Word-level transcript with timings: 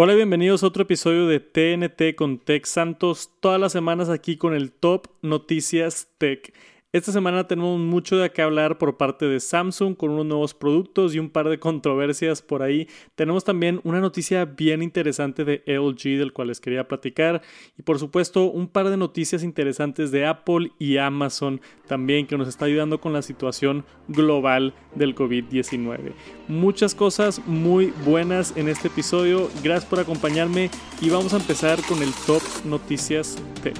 Hola 0.00 0.12
y 0.12 0.16
bienvenidos 0.16 0.62
a 0.62 0.68
otro 0.68 0.84
episodio 0.84 1.26
de 1.26 1.40
TNT 1.40 2.14
con 2.14 2.38
Tech 2.38 2.66
Santos, 2.66 3.32
todas 3.40 3.60
las 3.60 3.72
semanas 3.72 4.08
aquí 4.08 4.36
con 4.36 4.54
el 4.54 4.70
Top 4.70 5.08
Noticias 5.22 6.06
Tech. 6.18 6.54
Esta 6.90 7.12
semana 7.12 7.46
tenemos 7.46 7.78
mucho 7.78 8.16
de 8.16 8.30
qué 8.30 8.40
hablar 8.40 8.78
por 8.78 8.96
parte 8.96 9.26
de 9.26 9.40
Samsung 9.40 9.94
con 9.94 10.08
unos 10.08 10.24
nuevos 10.24 10.54
productos 10.54 11.14
y 11.14 11.18
un 11.18 11.28
par 11.28 11.50
de 11.50 11.58
controversias 11.58 12.40
por 12.40 12.62
ahí. 12.62 12.88
Tenemos 13.14 13.44
también 13.44 13.82
una 13.84 14.00
noticia 14.00 14.46
bien 14.46 14.82
interesante 14.82 15.44
de 15.44 15.62
LG 15.66 16.16
del 16.16 16.32
cual 16.32 16.48
les 16.48 16.60
quería 16.60 16.88
platicar 16.88 17.42
y 17.76 17.82
por 17.82 17.98
supuesto 17.98 18.44
un 18.44 18.68
par 18.68 18.88
de 18.88 18.96
noticias 18.96 19.42
interesantes 19.42 20.10
de 20.12 20.24
Apple 20.24 20.72
y 20.78 20.96
Amazon 20.96 21.60
también 21.86 22.26
que 22.26 22.38
nos 22.38 22.48
está 22.48 22.64
ayudando 22.64 23.02
con 23.02 23.12
la 23.12 23.20
situación 23.20 23.84
global 24.08 24.72
del 24.94 25.14
COVID-19. 25.14 26.14
Muchas 26.48 26.94
cosas 26.94 27.46
muy 27.46 27.92
buenas 28.06 28.56
en 28.56 28.66
este 28.66 28.88
episodio. 28.88 29.50
Gracias 29.62 29.84
por 29.84 30.00
acompañarme 30.00 30.70
y 31.02 31.10
vamos 31.10 31.34
a 31.34 31.36
empezar 31.36 31.82
con 31.86 32.02
el 32.02 32.14
Top 32.26 32.40
Noticias 32.64 33.36
Tech. 33.62 33.76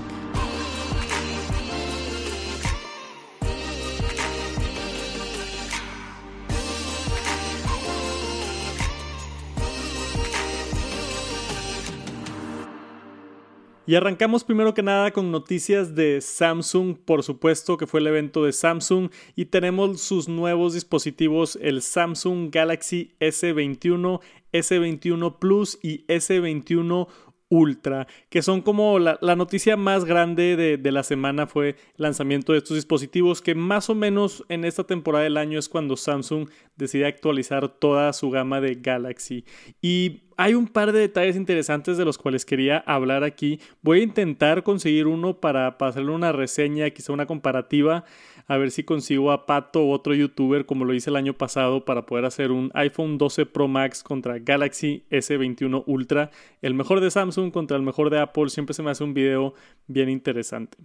Y 13.89 13.95
arrancamos 13.95 14.45
primero 14.45 14.75
que 14.75 14.83
nada 14.83 15.13
con 15.13 15.31
noticias 15.31 15.95
de 15.95 16.21
Samsung, 16.21 16.95
por 17.07 17.23
supuesto 17.23 17.79
que 17.79 17.87
fue 17.87 18.01
el 18.01 18.09
evento 18.09 18.45
de 18.45 18.53
Samsung 18.53 19.09
y 19.35 19.47
tenemos 19.47 20.03
sus 20.03 20.29
nuevos 20.29 20.75
dispositivos, 20.75 21.59
el 21.63 21.81
Samsung 21.81 22.51
Galaxy 22.51 23.13
S21, 23.19 24.21
S21 24.53 25.39
Plus 25.39 25.79
y 25.83 26.05
S21 26.07 27.09
Ultra, 27.51 28.07
que 28.29 28.43
son 28.43 28.61
como 28.61 28.99
la, 28.99 29.19
noticia 29.37 29.77
más 29.79 30.05
grande 30.05 30.57
de, 30.57 30.93
la 30.93 31.03
semana 31.03 31.47
fue 31.47 31.71
el 31.71 31.77
lanzamiento 31.97 32.53
de 32.53 32.59
estos 32.59 32.77
dispositivos, 32.77 33.41
que 33.41 33.55
más 33.55 33.89
o 33.89 33.95
menos 33.95 34.45
en 34.51 34.67
esta 34.67 34.85
temporada 34.85 35.25
del 35.25 35.39
año 35.39 35.59
es 35.59 35.69
cuando 35.69 35.97
Samsung 35.97 36.51
decide 36.77 37.07
actualizar 37.07 37.69
toda 37.69 38.13
su 38.13 38.31
gama 38.31 38.61
de 38.61 38.75
Galaxy. 38.75 39.47
Y 39.81 40.25
hay 40.37 40.55
un 40.55 40.69
par 40.69 40.93
de 40.93 41.01
detalles 41.01 41.37
interesantes 41.37 41.97
de 41.97 42.05
los 42.05 42.19
cuales 42.19 42.45
quería 42.45 42.79
hablar 42.87 43.25
aquí. 43.25 43.61
Voy 43.83 44.01
a 44.01 44.05
intentar 44.05 44.63
conseguir 44.63 45.07
uno 45.07 45.41
para, 45.41 45.79
para 45.79 45.91
hacerle 45.91 46.13
una 46.13 46.33
reseña, 46.33 46.91
quizá 46.91 47.13
una 47.13 47.27
comparativa 47.27 48.05
a 48.49 48.57
ver 48.57 48.71
si 48.71 48.83
consigo 48.83 49.31
a 49.31 49.47
Pato 49.47 49.83
o 49.83 49.93
otro 49.93 50.15
youtuber 50.15 50.67
como 50.67 50.85
lo 50.85 50.95
hice 50.95 51.11
el 51.11 51.17
año 51.17 51.35
pasado 51.35 51.85
para 51.85 52.07
poder 52.07 52.25
hacer 52.25 52.51
un 52.51 52.71
iPhone 52.75 53.19
12 53.19 53.47
Pro 53.47 53.69
Max 53.69 54.03
contra 54.03 54.39
Galaxy 54.39 55.05
S21 55.11 55.85
Ultra, 55.87 56.31
el 56.63 56.75
mejor 56.75 57.01
de 57.01 57.11
Samsung 57.11 57.53
contra 57.53 57.77
el 57.77 57.83
mejor 57.83 58.11
de 58.11 58.19
Apple, 58.19 58.49
siempre 58.49 58.75
se 58.75 58.83
me 58.83 58.91
hace 58.91 59.05
un 59.05 59.15
video 59.15 59.55
bien 59.87 60.09
interesante. 60.09 60.79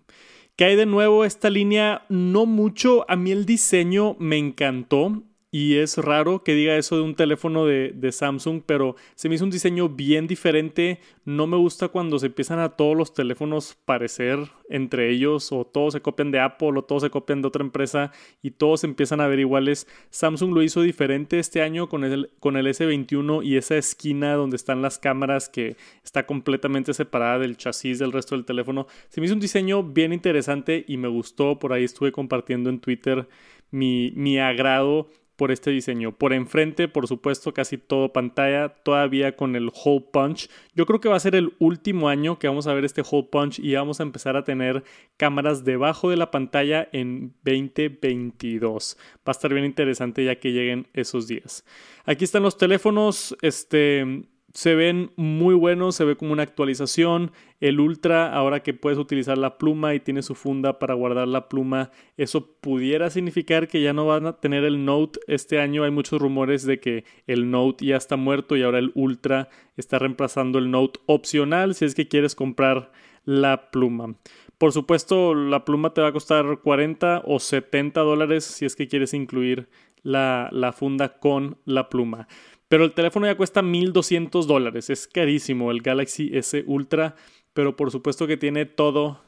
¿Qué 0.56 0.66
hay 0.66 0.75
de 0.75 0.86
nuevo 0.86 1.25
esta 1.25 1.50
línea? 1.50 2.06
No 2.09 2.45
mucho, 2.45 3.09
a 3.09 3.16
mí 3.16 3.31
el 3.31 3.45
diseño 3.45 4.16
me 4.19 4.38
encantó. 4.38 5.23
Y 5.55 5.75
es 5.75 5.99
raro 5.99 6.43
que 6.43 6.55
diga 6.55 6.75
eso 6.77 6.95
de 6.95 7.03
un 7.03 7.13
teléfono 7.13 7.67
de, 7.67 8.11
Samsung, 8.11 8.63
pero 8.65 8.95
se 9.13 9.29
me 9.29 9.35
hizo 9.35 9.43
un 9.43 9.51
diseño 9.51 9.87
bien 9.87 10.25
diferente. 10.25 10.99
No 11.25 11.45
me 11.45 11.57
gusta 11.57 11.89
cuando 11.89 12.17
se 12.17 12.25
empiezan 12.25 12.57
a 12.57 12.69
todos 12.69 12.97
los 12.97 13.13
teléfonos 13.13 13.77
parecer 13.85 14.39
entre 14.67 15.11
ellos, 15.11 15.51
o 15.51 15.63
todos 15.63 15.93
se 15.93 16.01
copian 16.01 16.31
de 16.31 16.39
Apple, 16.39 16.71
o 16.75 16.83
todos 16.83 17.03
se 17.03 17.11
copian 17.11 17.43
de 17.43 17.49
otra 17.49 17.63
empresa, 17.63 18.11
y 18.41 18.49
todos 18.49 18.83
empiezan 18.83 19.21
a 19.21 19.27
ver 19.27 19.41
iguales. 19.41 19.87
Samsung 20.09 20.55
lo 20.55 20.63
hizo 20.63 20.81
diferente 20.81 21.37
este 21.37 21.61
año 21.61 21.88
con 21.88 22.03
el, 22.03 22.31
con 22.39 22.57
el 22.57 22.65
S21 22.65 23.45
y 23.45 23.57
esa 23.57 23.77
esquina 23.77 24.33
donde 24.33 24.55
están 24.55 24.81
las 24.81 24.97
cámaras 24.97 25.49
que 25.49 25.77
está 26.03 26.25
completamente 26.25 26.95
separada 26.95 27.38
del 27.38 27.57
chasis 27.57 27.99
del 27.99 28.11
resto 28.11 28.33
del 28.33 28.45
teléfono. 28.45 28.88
Se 29.09 29.21
me 29.21 29.27
hizo 29.27 29.35
un 29.35 29.39
diseño 29.39 29.83
bien 29.83 30.13
interesante 30.13 30.83
y 30.88 30.97
me 30.97 31.09
gustó. 31.09 31.59
Por 31.59 31.73
ahí 31.73 31.83
estuve 31.83 32.11
compartiendo 32.11 32.71
en 32.71 32.79
Twitter 32.79 33.28
mi, 33.69 34.13
mi 34.16 34.39
agrado 34.39 35.09
por 35.35 35.51
este 35.51 35.71
diseño. 35.71 36.11
Por 36.11 36.33
enfrente, 36.33 36.88
por 36.88 37.07
supuesto, 37.07 37.53
casi 37.53 37.77
todo 37.77 38.13
pantalla, 38.13 38.69
todavía 38.69 39.35
con 39.35 39.55
el 39.55 39.71
hole 39.73 40.05
punch. 40.11 40.49
Yo 40.75 40.85
creo 40.85 40.99
que 40.99 41.09
va 41.09 41.16
a 41.16 41.19
ser 41.19 41.35
el 41.35 41.53
último 41.59 42.09
año 42.09 42.39
que 42.39 42.47
vamos 42.47 42.67
a 42.67 42.73
ver 42.73 42.85
este 42.85 43.03
hole 43.09 43.27
punch 43.31 43.59
y 43.59 43.75
vamos 43.75 43.99
a 43.99 44.03
empezar 44.03 44.38
a 44.38 44.43
tener 44.43 44.83
cámaras 45.17 45.63
debajo 45.63 46.09
de 46.09 46.17
la 46.17 46.31
pantalla 46.31 46.88
en 46.91 47.33
2022. 47.43 48.97
Va 49.17 49.22
a 49.27 49.31
estar 49.31 49.53
bien 49.53 49.66
interesante 49.66 50.23
ya 50.23 50.35
que 50.35 50.51
lleguen 50.51 50.88
esos 50.93 51.27
días. 51.27 51.66
Aquí 52.05 52.23
están 52.25 52.43
los 52.43 52.57
teléfonos, 52.57 53.35
este 53.41 54.25
se 54.53 54.75
ven 54.75 55.12
muy 55.16 55.56
buenos, 55.56 55.96
se 55.96 56.06
ve 56.06 56.16
como 56.16 56.31
una 56.31 56.44
actualización. 56.44 57.31
El 57.59 57.80
Ultra, 57.80 58.31
ahora 58.31 58.62
que 58.62 58.75
puedes 58.75 59.00
utilizar 59.00 59.36
la 59.38 59.58
pluma 59.58 59.96
y 59.96 60.00
tiene 60.00 60.22
su 60.22 60.36
funda 60.36 60.78
para 60.78 60.94
guardar 60.94 61.28
la 61.28 61.50
pluma, 61.50 61.90
eso 62.18 62.56
pudiera 62.62 63.09
significar 63.09 63.68
que 63.68 63.81
ya 63.81 63.94
no 63.94 64.06
van 64.06 64.28
a 64.28 64.34
tener 64.34 64.64
el 64.64 64.86
Note 64.86 65.19
este 65.28 65.59
año. 65.59 65.84
Hay 65.84 65.91
muchos 65.91 66.22
rumores 66.22 66.66
de 66.66 66.80
que 66.80 67.03
el 67.25 67.50
Note 67.50 67.84
ya 67.86 67.97
está 67.97 68.16
muerto 68.16 68.56
y 68.56 68.62
ahora 68.62 68.78
el 68.78 68.91
Ultra 68.94 69.50
está 69.75 69.97
reemplazando 69.97 70.59
el 70.59 70.70
Note 70.70 71.00
opcional 71.08 71.74
si 71.74 71.85
es 71.85 71.96
que 71.96 72.08
quieres 72.08 72.35
comprar 72.35 72.91
la 73.25 73.72
pluma. 73.72 74.16
Por 74.59 74.72
supuesto, 74.72 75.34
la 75.34 75.66
pluma 75.66 75.96
te 75.96 76.02
va 76.02 76.09
a 76.09 76.14
costar 76.14 76.59
40 76.62 77.24
o 77.25 77.40
70 77.40 78.02
dólares 78.02 78.44
si 78.44 78.66
es 78.66 78.75
que 78.75 78.88
quieres 78.88 79.16
incluir 79.16 79.68
la, 80.03 80.50
la 80.52 80.74
funda 80.74 81.18
con 81.18 81.58
la 81.66 81.90
pluma. 81.90 82.28
Pero 82.73 82.85
el 82.85 82.94
teléfono 82.94 83.28
ya 83.28 83.38
cuesta 83.38 83.61
1200 83.61 84.47
dólares. 84.47 84.89
Es 84.89 85.07
carísimo 85.07 85.69
el 85.69 85.84
Galaxy 85.84 86.31
S 86.34 86.63
Ultra. 86.66 87.16
Pero 87.53 87.75
por 87.75 87.91
supuesto 87.91 88.25
que 88.25 88.35
tiene 88.35 88.66
todo, 88.66 89.22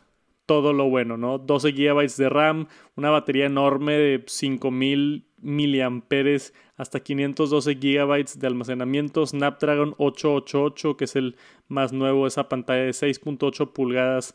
todo 0.48 0.74
lo 0.74 0.90
bueno, 0.90 1.16
¿no? 1.16 1.38
12 1.38 1.74
GB 1.74 2.08
de 2.18 2.30
RAM, 2.30 2.68
una 2.96 3.12
batería 3.12 3.46
enorme 3.46 4.00
de 4.00 4.24
5000 4.26 5.28
miliamperes, 5.38 6.56
hasta 6.76 7.02
512 7.02 7.76
GB 7.76 8.26
de 8.36 8.48
almacenamiento, 8.48 9.24
Snapdragon 9.28 9.94
888, 10.00 10.98
que 10.98 11.06
es 11.06 11.16
el 11.16 11.36
más 11.68 11.94
nuevo, 11.94 12.26
esa 12.26 12.50
pantalla 12.50 12.82
de 12.82 12.94
6.8 12.94 13.74
pulgadas, 13.74 14.34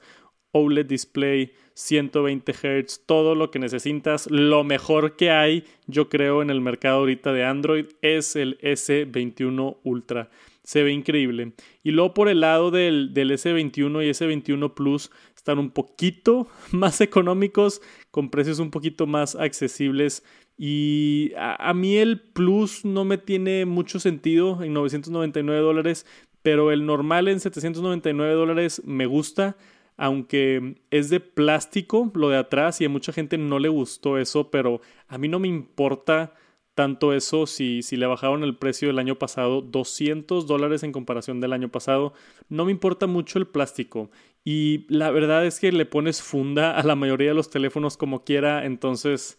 OLED 0.53 0.87
display, 0.87 1.53
120 1.75 2.53
Hz, 2.53 3.07
todo 3.07 3.35
lo 3.35 3.51
que 3.51 3.59
necesitas. 3.59 4.29
Lo 4.31 4.65
mejor 4.65 5.17
que 5.17 5.31
hay, 5.31 5.65
yo 5.87 6.09
creo, 6.09 6.43
en 6.43 6.51
el 6.51 6.61
mercado 6.61 6.99
ahorita 6.99 7.33
de 7.33 7.45
Android 7.45 7.87
es 8.03 8.37
el 8.37 8.59
S21 8.59 9.79
Ultra. 9.83 10.31
Se 10.63 10.83
ve 10.83 10.93
increíble. 10.93 11.53
Y 11.83 11.93
luego 11.93 12.15
por 12.15 12.29
el 12.29 12.41
lado 12.41 12.71
del, 12.71 13.15
S21 13.15 14.05
y 14.05 14.11
S21 14.11 14.75
Plus 14.75 15.11
están 15.35 15.59
un 15.59 15.71
poquito 15.71 16.49
más 16.71 17.01
económicos, 17.01 17.81
con 18.11 18.31
precios 18.31 18.59
un 18.59 18.71
poquito 18.71 19.07
más 19.07 19.35
accesibles. 19.35 20.23
Y 20.59 21.33
a, 21.39 21.71
a 21.71 21.73
mí 21.73 21.97
el 21.97 22.21
Plus 22.21 22.85
no 22.85 23.05
me 23.05 23.17
tiene 23.17 23.65
mucho 23.65 23.99
sentido 23.99 24.63
en 24.63 24.75
999 24.75 25.61
dólares, 25.63 26.05
pero 26.43 26.71
el 26.71 26.85
normal 26.85 27.29
en 27.29 27.41
799 27.41 28.35
dólares 28.35 28.83
me 28.85 29.07
gusta 29.07 29.57
aunque 30.01 30.77
es 30.91 31.11
de 31.11 31.21
plástico 31.21 32.11
lo 32.15 32.31
de 32.31 32.39
atrás 32.39 32.81
y 32.81 32.87
a 32.87 32.89
mucha 32.89 33.13
gente 33.13 33.37
no 33.37 33.59
le 33.59 33.69
gustó 33.69 34.17
eso, 34.17 34.51
pero 34.51 34.81
a 35.09 35.19
mí 35.19 35.29
no 35.29 35.39
me 35.39 35.49
importa 35.49 36.33
tanto 36.75 37.13
eso 37.13 37.47
si, 37.47 37.83
si 37.83 37.99
le 37.99 38.07
bajaron 38.07 38.43
el 38.43 38.57
precio 38.57 38.89
del 38.89 38.99
año 38.99 39.17
pasado, 39.17 39.61
200 39.61 40.47
dólares 40.47 40.85
en 40.85 40.93
comparación 40.93 41.39
del 41.39 41.53
año 41.53 41.69
pasado, 41.69 42.15
no 42.49 42.65
me 42.65 42.73
importa 42.73 43.07
mucho 43.07 43.39
el 43.39 43.47
plástico. 43.47 44.11
Y 44.43 44.87
la 44.89 45.11
verdad 45.11 45.45
es 45.45 45.61
que 45.61 45.71
le 45.71 45.85
pones 45.85 46.23
funda 46.23 46.79
a 46.79 46.83
la 46.83 46.97
mayoría 46.97 47.29
de 47.29 47.35
los 47.35 47.51
teléfonos 47.51 47.99
como 47.99 48.25
quiera, 48.25 48.65
entonces 48.65 49.39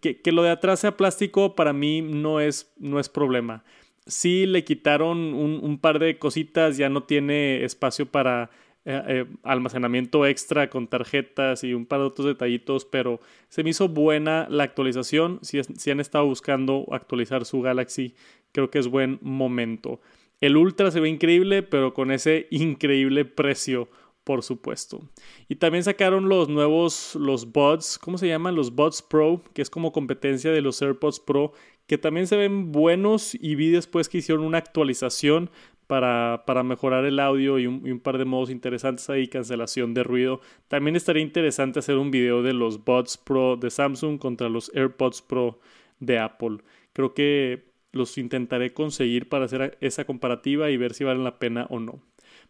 que, 0.00 0.32
lo 0.32 0.42
de 0.42 0.50
atrás 0.50 0.80
sea 0.80 0.96
plástico 0.96 1.54
para 1.54 1.72
mí 1.72 2.02
no 2.02 2.40
es, 2.40 2.72
no 2.78 2.98
es 2.98 3.08
problema. 3.08 3.62
Si 4.08 4.44
le 4.44 4.64
quitaron 4.64 5.18
un, 5.18 5.60
un 5.62 5.78
par 5.78 6.00
de 6.00 6.18
cositas, 6.18 6.76
ya 6.76 6.88
no 6.88 7.04
tiene 7.04 7.62
espacio 7.62 8.06
para 8.06 8.50
eh, 8.84 9.02
eh, 9.06 9.26
almacenamiento 9.42 10.24
extra 10.26 10.70
con 10.70 10.88
tarjetas 10.88 11.62
y 11.64 11.74
un 11.74 11.84
par 11.84 12.00
de 12.00 12.06
otros 12.06 12.26
detallitos, 12.26 12.84
pero 12.84 13.20
se 13.48 13.62
me 13.62 13.70
hizo 13.70 13.88
buena 13.88 14.46
la 14.48 14.64
actualización. 14.64 15.40
Si, 15.42 15.62
si 15.62 15.90
han 15.90 16.00
estado 16.00 16.24
buscando 16.24 16.86
actualizar 16.92 17.44
su 17.44 17.60
Galaxy, 17.60 18.14
creo 18.52 18.70
que 18.70 18.78
es 18.78 18.88
buen 18.88 19.18
momento. 19.20 20.00
El 20.40 20.56
Ultra 20.56 20.90
se 20.90 21.00
ve 21.00 21.08
increíble, 21.08 21.62
pero 21.62 21.92
con 21.92 22.12
ese 22.12 22.46
increíble 22.50 23.24
precio, 23.24 23.88
por 24.24 24.42
supuesto. 24.42 25.00
Y 25.48 25.56
también 25.56 25.82
sacaron 25.84 26.28
los 26.28 26.48
nuevos, 26.48 27.16
los 27.16 27.50
Buds, 27.52 27.98
¿cómo 27.98 28.18
se 28.18 28.28
llaman? 28.28 28.54
Los 28.54 28.74
Buds 28.74 29.02
Pro, 29.02 29.42
que 29.52 29.62
es 29.62 29.70
como 29.70 29.92
competencia 29.92 30.52
de 30.52 30.60
los 30.60 30.80
AirPods 30.80 31.20
Pro, 31.20 31.52
que 31.86 31.98
también 31.98 32.26
se 32.26 32.36
ven 32.36 32.70
buenos 32.70 33.34
y 33.34 33.54
vi 33.54 33.70
después 33.70 34.08
que 34.08 34.18
hicieron 34.18 34.44
una 34.44 34.58
actualización 34.58 35.50
para, 35.88 36.44
para 36.46 36.62
mejorar 36.62 37.04
el 37.06 37.18
audio 37.18 37.58
y 37.58 37.66
un, 37.66 37.98
par 37.98 38.18
de 38.18 38.26
modos 38.26 38.50
interesantes 38.50 39.10
ahí, 39.10 39.26
cancelación 39.26 39.94
de 39.94 40.04
ruido. 40.04 40.40
También 40.68 40.94
estaría 40.94 41.22
interesante 41.22 41.80
hacer 41.80 41.96
un 41.96 42.12
video 42.12 42.42
de 42.42 42.52
los 42.52 42.84
Buds 42.84 43.16
Pro 43.16 43.56
de 43.56 43.70
Samsung 43.70 44.18
contra 44.18 44.48
los 44.48 44.70
AirPods 44.74 45.22
Pro 45.22 45.58
de 45.98 46.18
Apple. 46.18 46.58
Creo 46.92 47.14
que 47.14 47.72
los 47.92 48.18
intentaré 48.18 48.74
conseguir 48.74 49.30
para 49.30 49.46
hacer 49.46 49.78
esa 49.80 50.04
comparativa 50.04 50.70
y 50.70 50.76
ver 50.76 50.92
si 50.92 51.04
valen 51.04 51.24
la 51.24 51.38
pena 51.38 51.66
o 51.70 51.80
no. 51.80 52.02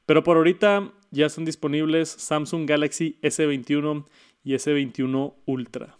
Pero 0.05 0.25
por 0.25 0.37
ahorita 0.37 0.93
ya 1.13 1.27
están 1.27 1.45
disponibles 1.45 2.09
Samsung 2.09 2.69
Galaxy 2.69 3.19
S21 3.23 4.05
y 4.43 4.55
S21 4.55 5.35
Ultra. 5.47 5.97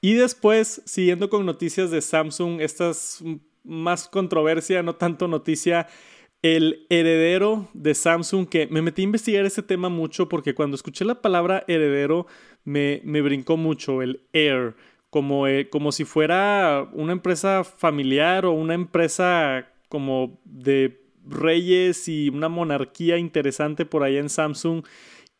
Y 0.00 0.14
después, 0.14 0.80
siguiendo 0.86 1.28
con 1.28 1.44
noticias 1.44 1.90
de 1.90 2.00
Samsung, 2.00 2.60
esta 2.60 2.90
es 2.90 3.20
más 3.68 4.08
controversia, 4.08 4.82
no 4.82 4.96
tanto 4.96 5.28
noticia, 5.28 5.86
el 6.42 6.86
heredero 6.88 7.68
de 7.74 7.94
Samsung, 7.94 8.48
que 8.48 8.66
me 8.68 8.82
metí 8.82 9.02
a 9.02 9.04
investigar 9.04 9.44
ese 9.44 9.62
tema 9.62 9.88
mucho 9.88 10.28
porque 10.28 10.54
cuando 10.54 10.76
escuché 10.76 11.04
la 11.04 11.20
palabra 11.20 11.64
heredero 11.68 12.26
me, 12.64 13.00
me 13.04 13.20
brincó 13.22 13.56
mucho, 13.56 14.02
el 14.02 14.22
heir, 14.32 14.74
como, 15.10 15.46
eh, 15.46 15.68
como 15.70 15.92
si 15.92 16.04
fuera 16.04 16.88
una 16.92 17.12
empresa 17.12 17.64
familiar 17.64 18.44
o 18.46 18.52
una 18.52 18.74
empresa 18.74 19.68
como 19.88 20.40
de 20.44 21.02
reyes 21.24 22.08
y 22.08 22.28
una 22.28 22.48
monarquía 22.48 23.18
interesante 23.18 23.84
por 23.84 24.02
allá 24.02 24.20
en 24.20 24.28
Samsung 24.28 24.84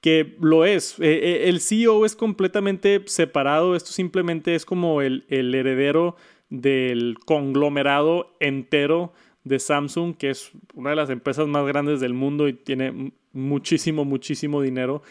que 0.00 0.36
lo 0.40 0.64
es. 0.64 0.98
Eh, 1.00 1.20
eh, 1.22 1.48
el 1.48 1.60
CEO 1.60 2.06
es 2.06 2.14
completamente 2.14 3.02
separado, 3.06 3.74
esto 3.74 3.92
simplemente 3.92 4.54
es 4.54 4.64
como 4.64 5.02
el, 5.02 5.24
heredero 5.28 6.16
del 6.50 7.16
conglomerado 7.24 8.36
entero 8.40 9.12
de 9.44 9.58
Samsung, 9.58 10.16
que 10.16 10.30
es 10.30 10.50
una 10.74 10.90
de 10.90 10.96
las 10.96 11.10
empresas 11.10 11.46
más 11.46 11.66
grandes 11.66 12.00
del 12.00 12.14
mundo 12.14 12.48
y 12.48 12.52
tiene 12.52 13.12
muchísimo, 13.32 14.04
muchísimo 14.04 14.62
dinero. 14.62 15.02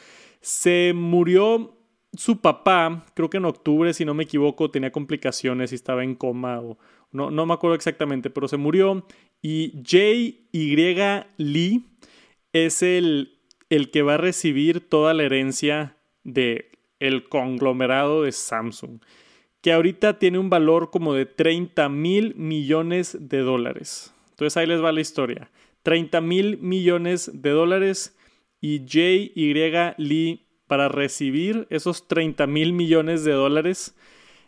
Se 0.41 0.93
murió 0.95 1.75
su 2.13 2.41
papá, 2.41 3.05
creo 3.13 3.29
que 3.29 3.37
en 3.37 3.45
octubre, 3.45 3.93
si 3.93 4.05
no 4.05 4.13
me 4.13 4.23
equivoco, 4.23 4.71
tenía 4.71 4.91
complicaciones 4.91 5.71
y 5.71 5.75
estaba 5.75 6.03
en 6.03 6.15
coma 6.15 6.59
o 6.59 6.77
no, 7.11 7.31
no 7.31 7.45
me 7.45 7.53
acuerdo 7.53 7.75
exactamente, 7.75 8.29
pero 8.29 8.47
se 8.47 8.57
murió. 8.57 9.05
Y 9.41 9.71
J.Y. 9.85 10.75
Lee 11.37 11.85
es 12.53 12.81
el 12.81 13.37
el 13.69 13.91
que 13.91 14.01
va 14.01 14.15
a 14.15 14.17
recibir 14.17 14.87
toda 14.87 15.13
la 15.13 15.23
herencia 15.23 15.97
de 16.23 16.71
el 16.99 17.27
conglomerado 17.29 18.23
de 18.23 18.31
Samsung, 18.31 18.99
que 19.61 19.73
ahorita 19.73 20.19
tiene 20.19 20.39
un 20.39 20.49
valor 20.49 20.91
como 20.91 21.13
de 21.13 21.25
30 21.25 21.89
mil 21.89 22.35
millones 22.35 23.17
de 23.19 23.39
dólares. 23.39 24.13
Entonces 24.31 24.57
ahí 24.57 24.67
les 24.67 24.83
va 24.83 24.91
la 24.91 25.01
historia. 25.01 25.49
30 25.83 26.21
mil 26.21 26.57
millones 26.59 27.31
de 27.33 27.49
dólares 27.49 28.15
y 28.61 28.79
J.Y. 28.79 29.53
Lee 29.97 30.47
para 30.67 30.89
recibir 30.89 31.65
esos 31.69 32.07
30 32.07 32.45
mil 32.47 32.73
millones 32.73 33.23
de 33.23 33.31
dólares 33.31 33.95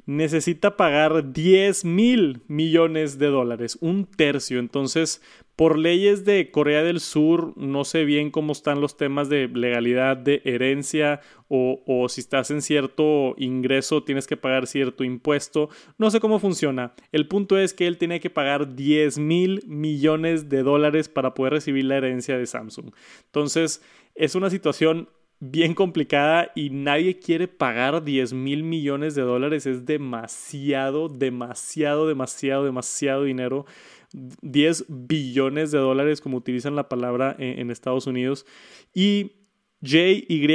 necesita 0.10 0.76
pagar 0.76 1.34
10 1.34 1.86
mil 1.86 2.42
millones 2.48 3.20
de 3.20 3.28
dólares, 3.28 3.78
un 3.80 4.06
tercio. 4.06 4.58
Entonces, 4.58 5.22
por 5.56 5.78
leyes 5.78 6.26
de 6.26 6.50
Corea 6.50 6.82
del 6.82 7.00
Sur, 7.00 7.54
no 7.56 7.86
sé 7.86 8.06
bien 8.06 8.32
cómo 8.32 8.54
están 8.54 8.82
los 8.82 8.98
temas 8.98 9.30
de 9.30 9.48
legalidad 9.48 10.18
de 10.18 10.42
herencia 10.46 11.22
o, 11.48 12.08
si 12.10 12.22
estás 12.22 12.50
en 12.50 12.64
cierto 12.64 13.36
ingreso 13.38 14.04
tienes 14.04 14.26
que 14.26 14.36
pagar 14.36 14.66
cierto 14.66 15.04
impuesto. 15.04 15.70
No 16.00 16.10
sé 16.10 16.20
cómo 16.20 16.40
funciona. 16.40 16.94
El 17.12 17.28
punto 17.28 17.60
es 17.60 17.76
que 17.76 17.86
él 17.86 18.00
tiene 18.00 18.20
que 18.20 18.32
pagar 18.32 18.76
10 18.76 19.20
mil 19.20 19.64
millones 19.68 20.50
de 20.50 20.64
dólares 20.64 21.08
para 21.08 21.36
poder 21.36 21.54
recibir 21.54 21.86
la 21.86 21.98
herencia 21.98 22.36
de 22.36 22.48
Samsung. 22.48 22.92
Entonces, 23.26 23.84
es 24.16 24.34
una 24.34 24.50
situación 24.50 25.08
bien 25.40 25.74
complicada 25.74 26.52
y 26.56 26.70
nadie 26.70 27.20
quiere 27.20 27.48
pagar 27.48 28.04
10 28.04 28.34
mil 28.34 28.64
millones 28.64 29.16
de 29.16 29.22
dólares. 29.22 29.66
Es 29.66 29.86
demasiado, 29.86 31.08
demasiado, 31.08 32.08
demasiado, 32.08 32.66
demasiado 32.66 33.24
dinero. 33.24 33.66
10 34.12 34.86
billones 34.88 35.72
de 35.72 35.78
dólares, 35.78 36.20
como 36.20 36.38
utilizan 36.38 36.76
la 36.76 36.90
palabra 36.90 37.36
en, 37.38 37.72
Estados 37.72 38.08
Unidos. 38.08 38.46
Y 38.94 39.34
J.Y. 39.82 40.48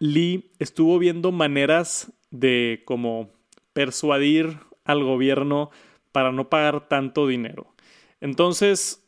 Lee 0.00 0.50
estuvo 0.58 0.98
viendo 0.98 1.32
maneras 1.32 2.12
de 2.30 2.82
como 2.84 3.30
persuadir 3.72 4.58
al 4.84 5.04
gobierno 5.04 5.70
para 6.12 6.32
no 6.32 6.48
pagar 6.48 6.88
tanto 6.88 7.26
dinero. 7.26 7.74
Entonces, 8.20 9.05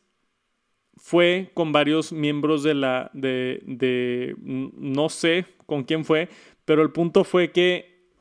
fue 1.09 1.49
con 1.55 1.71
varios 1.71 2.13
miembros 2.13 2.61
de 2.61 2.75
la, 2.75 3.09
de, 3.15 3.63
de, 3.65 4.35
no 4.37 5.09
sé 5.09 5.47
con 5.65 5.83
quién 5.83 6.05
fue, 6.05 6.29
pero 6.65 6.83
el 6.83 6.91
punto 6.91 7.23
fue 7.23 7.51
que 7.51 8.11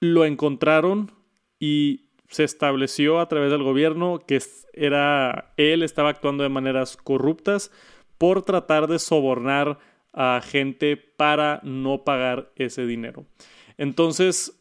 lo 0.00 0.24
encontraron 0.24 1.12
y 1.60 2.08
se 2.28 2.42
estableció 2.42 3.20
a 3.20 3.28
través 3.28 3.52
del 3.52 3.62
gobierno 3.62 4.18
que 4.26 4.42
era 4.72 5.52
él 5.56 5.84
estaba 5.84 6.08
actuando 6.08 6.42
de 6.42 6.48
maneras 6.48 6.96
corruptas 6.96 7.70
por 8.18 8.42
tratar 8.42 8.88
de 8.88 8.98
sobornar 8.98 9.78
a 10.12 10.40
gente 10.42 10.96
para 10.96 11.60
no 11.62 12.02
pagar 12.02 12.50
ese 12.56 12.84
dinero. 12.84 13.26
Entonces 13.78 14.60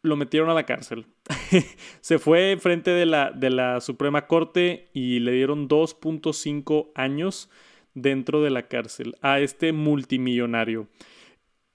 lo 0.00 0.16
metieron 0.16 0.48
a 0.48 0.54
la 0.54 0.64
cárcel. 0.64 1.04
se 2.00 2.18
fue 2.18 2.56
frente 2.60 2.90
de 2.90 3.06
la, 3.06 3.30
de 3.30 3.50
la 3.50 3.80
Suprema 3.80 4.26
Corte 4.26 4.88
y 4.92 5.20
le 5.20 5.32
dieron 5.32 5.68
2.5 5.68 6.90
años 6.94 7.50
dentro 7.94 8.42
de 8.42 8.50
la 8.50 8.68
cárcel 8.68 9.16
a 9.22 9.40
este 9.40 9.72
multimillonario. 9.72 10.86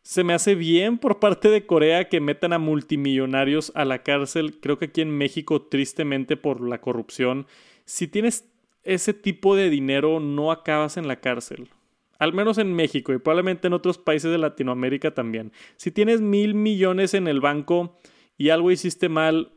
Se 0.04 0.24
me 0.24 0.34
hace 0.34 0.56
bien 0.56 0.98
por 0.98 1.20
parte 1.20 1.50
de 1.50 1.66
Corea 1.66 2.10
que 2.10 2.22
metan 2.22 2.54
a 2.54 2.60
multimillonarios 2.60 3.72
a 3.76 3.86
la 3.86 4.02
cárcel. 4.02 4.60
Creo 4.60 4.80
que 4.80 4.86
aquí 4.86 5.02
en 5.02 5.16
México, 5.16 5.62
tristemente 5.62 6.38
por 6.38 6.62
la 6.68 6.82
corrupción, 6.82 7.46
si 7.86 8.08
tienes 8.08 8.50
ese 8.84 9.14
tipo 9.14 9.56
de 9.56 9.70
dinero, 9.70 10.20
no 10.20 10.52
acabas 10.52 10.98
en 10.98 11.08
la 11.08 11.18
cárcel. 11.18 11.70
Al 12.18 12.34
menos 12.34 12.58
en 12.58 12.74
México 12.74 13.14
y 13.14 13.20
probablemente 13.20 13.68
en 13.68 13.74
otros 13.74 13.98
países 13.98 14.32
de 14.32 14.38
Latinoamérica 14.38 15.12
también. 15.14 15.52
Si 15.76 15.92
tienes 15.92 16.22
mil 16.22 16.56
millones 16.56 17.14
en 17.14 17.28
el 17.28 17.40
banco, 17.40 17.98
y 18.42 18.50
algo 18.50 18.72
hiciste 18.72 19.08
mal, 19.08 19.52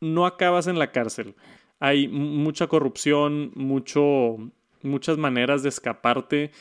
no 0.00 0.26
acabas 0.26 0.68
en 0.68 0.78
la 0.78 0.92
cárcel. 0.92 1.34
Hay 1.80 2.06
mucha 2.06 2.68
corrupción, 2.68 3.50
mucho, 3.56 4.36
muchas 4.82 5.18
maneras 5.18 5.64
de 5.64 5.70
escaparte 5.70 6.52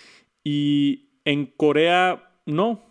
y 0.43 1.11
en 1.23 1.45
Corea 1.45 2.33
no. 2.47 2.81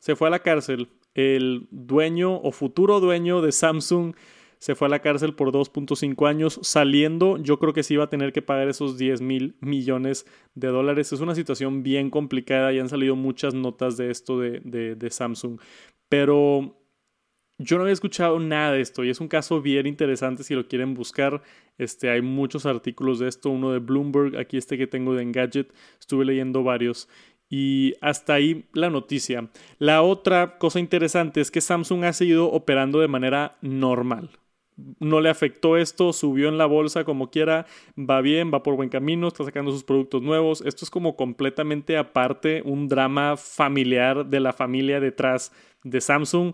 Se 0.00 0.16
fue 0.16 0.26
a 0.26 0.32
la 0.32 0.40
cárcel. 0.40 0.88
El 1.14 1.68
dueño 1.70 2.34
o 2.34 2.50
futuro 2.50 2.98
dueño 2.98 3.40
de 3.40 3.52
Samsung 3.52 4.16
se 4.58 4.74
fue 4.74 4.88
a 4.88 4.90
la 4.90 4.98
cárcel 4.98 5.36
por 5.36 5.52
2.5 5.52 6.28
años. 6.28 6.58
Saliendo, 6.64 7.38
yo 7.38 7.60
creo 7.60 7.74
que 7.74 7.84
sí 7.84 7.94
iba 7.94 8.02
a 8.02 8.10
tener 8.10 8.32
que 8.32 8.42
pagar 8.42 8.66
esos 8.66 8.98
10 8.98 9.20
mil 9.20 9.54
millones 9.60 10.26
de 10.56 10.66
dólares. 10.66 11.12
Es 11.12 11.20
una 11.20 11.36
situación 11.36 11.84
bien 11.84 12.10
complicada 12.10 12.72
y 12.72 12.80
han 12.80 12.88
salido 12.88 13.14
muchas 13.14 13.54
notas 13.54 13.96
de 13.96 14.10
esto 14.10 14.40
de, 14.40 14.58
de 14.96 15.10
Samsung. 15.12 15.60
Pero 16.08 16.74
yo 17.58 17.76
no 17.76 17.82
había 17.82 17.94
escuchado 17.94 18.38
nada 18.38 18.72
de 18.72 18.80
esto 18.80 19.04
y 19.04 19.10
es 19.10 19.20
un 19.20 19.28
caso 19.28 19.62
bien 19.62 19.86
interesante 19.86 20.44
si 20.44 20.54
lo 20.54 20.68
quieren 20.68 20.94
buscar. 20.94 21.42
Este, 21.78 22.10
hay 22.10 22.22
muchos 22.22 22.66
artículos 22.66 23.18
de 23.18 23.28
esto, 23.28 23.50
uno 23.50 23.72
de 23.72 23.78
Bloomberg, 23.78 24.36
aquí 24.36 24.56
este 24.56 24.76
que 24.76 24.86
tengo 24.86 25.14
de 25.14 25.22
Engadget, 25.22 25.72
estuve 25.98 26.24
leyendo 26.24 26.62
varios 26.62 27.08
y 27.48 27.94
hasta 28.00 28.34
ahí 28.34 28.66
la 28.72 28.90
noticia. 28.90 29.48
La 29.78 30.02
otra 30.02 30.58
cosa 30.58 30.80
interesante 30.80 31.40
es 31.40 31.50
que 31.50 31.60
Samsung 31.60 32.04
ha 32.04 32.12
seguido 32.12 32.50
operando 32.50 33.00
de 33.00 33.08
manera 33.08 33.56
normal. 33.62 34.30
No 35.00 35.22
le 35.22 35.30
afectó 35.30 35.78
esto, 35.78 36.12
subió 36.12 36.50
en 36.50 36.58
la 36.58 36.66
bolsa 36.66 37.04
como 37.04 37.30
quiera, 37.30 37.64
va 37.96 38.20
bien, 38.20 38.52
va 38.52 38.62
por 38.62 38.76
buen 38.76 38.90
camino, 38.90 39.28
está 39.28 39.42
sacando 39.42 39.72
sus 39.72 39.84
productos 39.84 40.20
nuevos. 40.20 40.60
Esto 40.66 40.84
es 40.84 40.90
como 40.90 41.16
completamente 41.16 41.96
aparte, 41.96 42.60
un 42.62 42.88
drama 42.88 43.38
familiar 43.38 44.26
de 44.26 44.40
la 44.40 44.52
familia 44.52 45.00
detrás 45.00 45.50
de 45.82 46.02
Samsung 46.02 46.52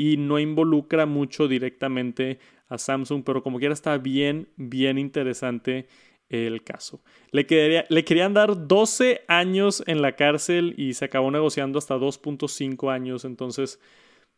y 0.00 0.16
no 0.16 0.38
involucra 0.38 1.04
mucho 1.04 1.46
directamente 1.46 2.38
a 2.68 2.78
Samsung, 2.78 3.22
pero 3.22 3.42
como 3.42 3.58
quiera 3.58 3.74
está 3.74 3.98
bien, 3.98 4.48
bien 4.56 4.96
interesante 4.96 5.88
el 6.30 6.64
caso. 6.64 7.02
Le, 7.32 7.84
le 7.86 8.04
querían 8.06 8.32
dar 8.32 8.66
12 8.66 9.24
años 9.28 9.84
en 9.86 10.00
la 10.00 10.16
cárcel 10.16 10.72
y 10.78 10.94
se 10.94 11.04
acabó 11.04 11.30
negociando 11.30 11.78
hasta 11.78 11.98
2.5 11.98 12.90
años, 12.90 13.26
entonces 13.26 13.78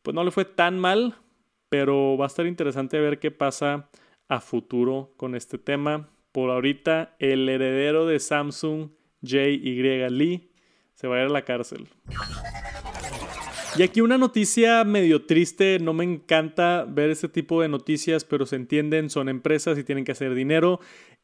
pues 0.02 0.16
no 0.16 0.24
le 0.24 0.32
fue 0.32 0.44
tan 0.44 0.80
mal, 0.80 1.14
pero 1.68 2.16
va 2.16 2.24
a 2.24 2.26
estar 2.26 2.46
interesante 2.46 2.98
ver 2.98 3.20
qué 3.20 3.30
pasa 3.30 3.88
a 4.28 4.40
futuro 4.40 5.14
con 5.16 5.36
este 5.36 5.58
tema. 5.58 6.08
Por 6.32 6.50
ahorita, 6.50 7.14
el 7.20 7.48
heredero 7.48 8.04
de 8.06 8.18
Samsung, 8.18 8.88
J.Y. 9.22 10.10
Lee, 10.10 10.50
se 10.94 11.06
va 11.06 11.18
a 11.18 11.20
ir 11.20 11.26
a 11.26 11.32
la 11.32 11.44
cárcel. 11.44 11.86
Y 13.78 13.82
aquí 13.82 14.02
una 14.02 14.18
noticia 14.18 14.84
medio 14.84 15.24
triste, 15.24 15.78
no 15.80 15.94
me 15.94 16.04
encanta 16.04 16.84
ver 16.86 17.08
este 17.08 17.28
tipo 17.28 17.62
de 17.62 17.68
noticias, 17.68 18.22
pero 18.22 18.44
se 18.44 18.56
entienden, 18.56 19.08
son 19.08 19.30
empresas 19.30 19.78
y 19.78 19.84
tienen 19.84 20.04
que 20.04 20.12
hacer 20.12 20.34
dinero. 20.34 20.78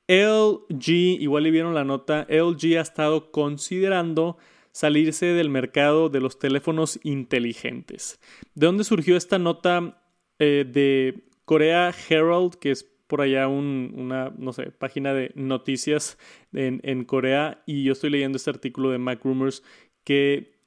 LG, 0.06 1.20
igual 1.20 1.42
le 1.42 1.50
vieron 1.50 1.74
la 1.74 1.84
nota, 1.84 2.26
LG 2.30 2.78
ha 2.78 2.80
estado 2.80 3.30
considerando 3.30 4.38
salirse 4.72 5.26
del 5.26 5.50
mercado 5.50 6.08
de 6.08 6.20
los 6.20 6.38
teléfonos 6.38 6.98
inteligentes. 7.02 8.18
¿De 8.54 8.66
dónde 8.66 8.84
surgió 8.84 9.18
esta 9.18 9.38
nota 9.38 10.02
eh, 10.38 10.64
de 10.66 11.24
Korea 11.44 11.94
Herald, 12.08 12.54
que 12.54 12.70
es 12.70 12.84
por 13.06 13.20
allá 13.20 13.48
una, 13.48 14.32
no 14.38 14.54
sé, 14.54 14.70
página 14.70 15.12
de 15.12 15.32
noticias 15.34 16.16
en, 16.54 16.80
en 16.82 17.04
Corea, 17.04 17.62
y 17.66 17.84
yo 17.84 17.92
estoy 17.92 18.08
leyendo 18.08 18.36
este 18.36 18.50
artículo 18.50 18.90
de 18.90 18.98
Mac 18.98 19.20
Rumors 19.22 19.62
que 20.04 20.57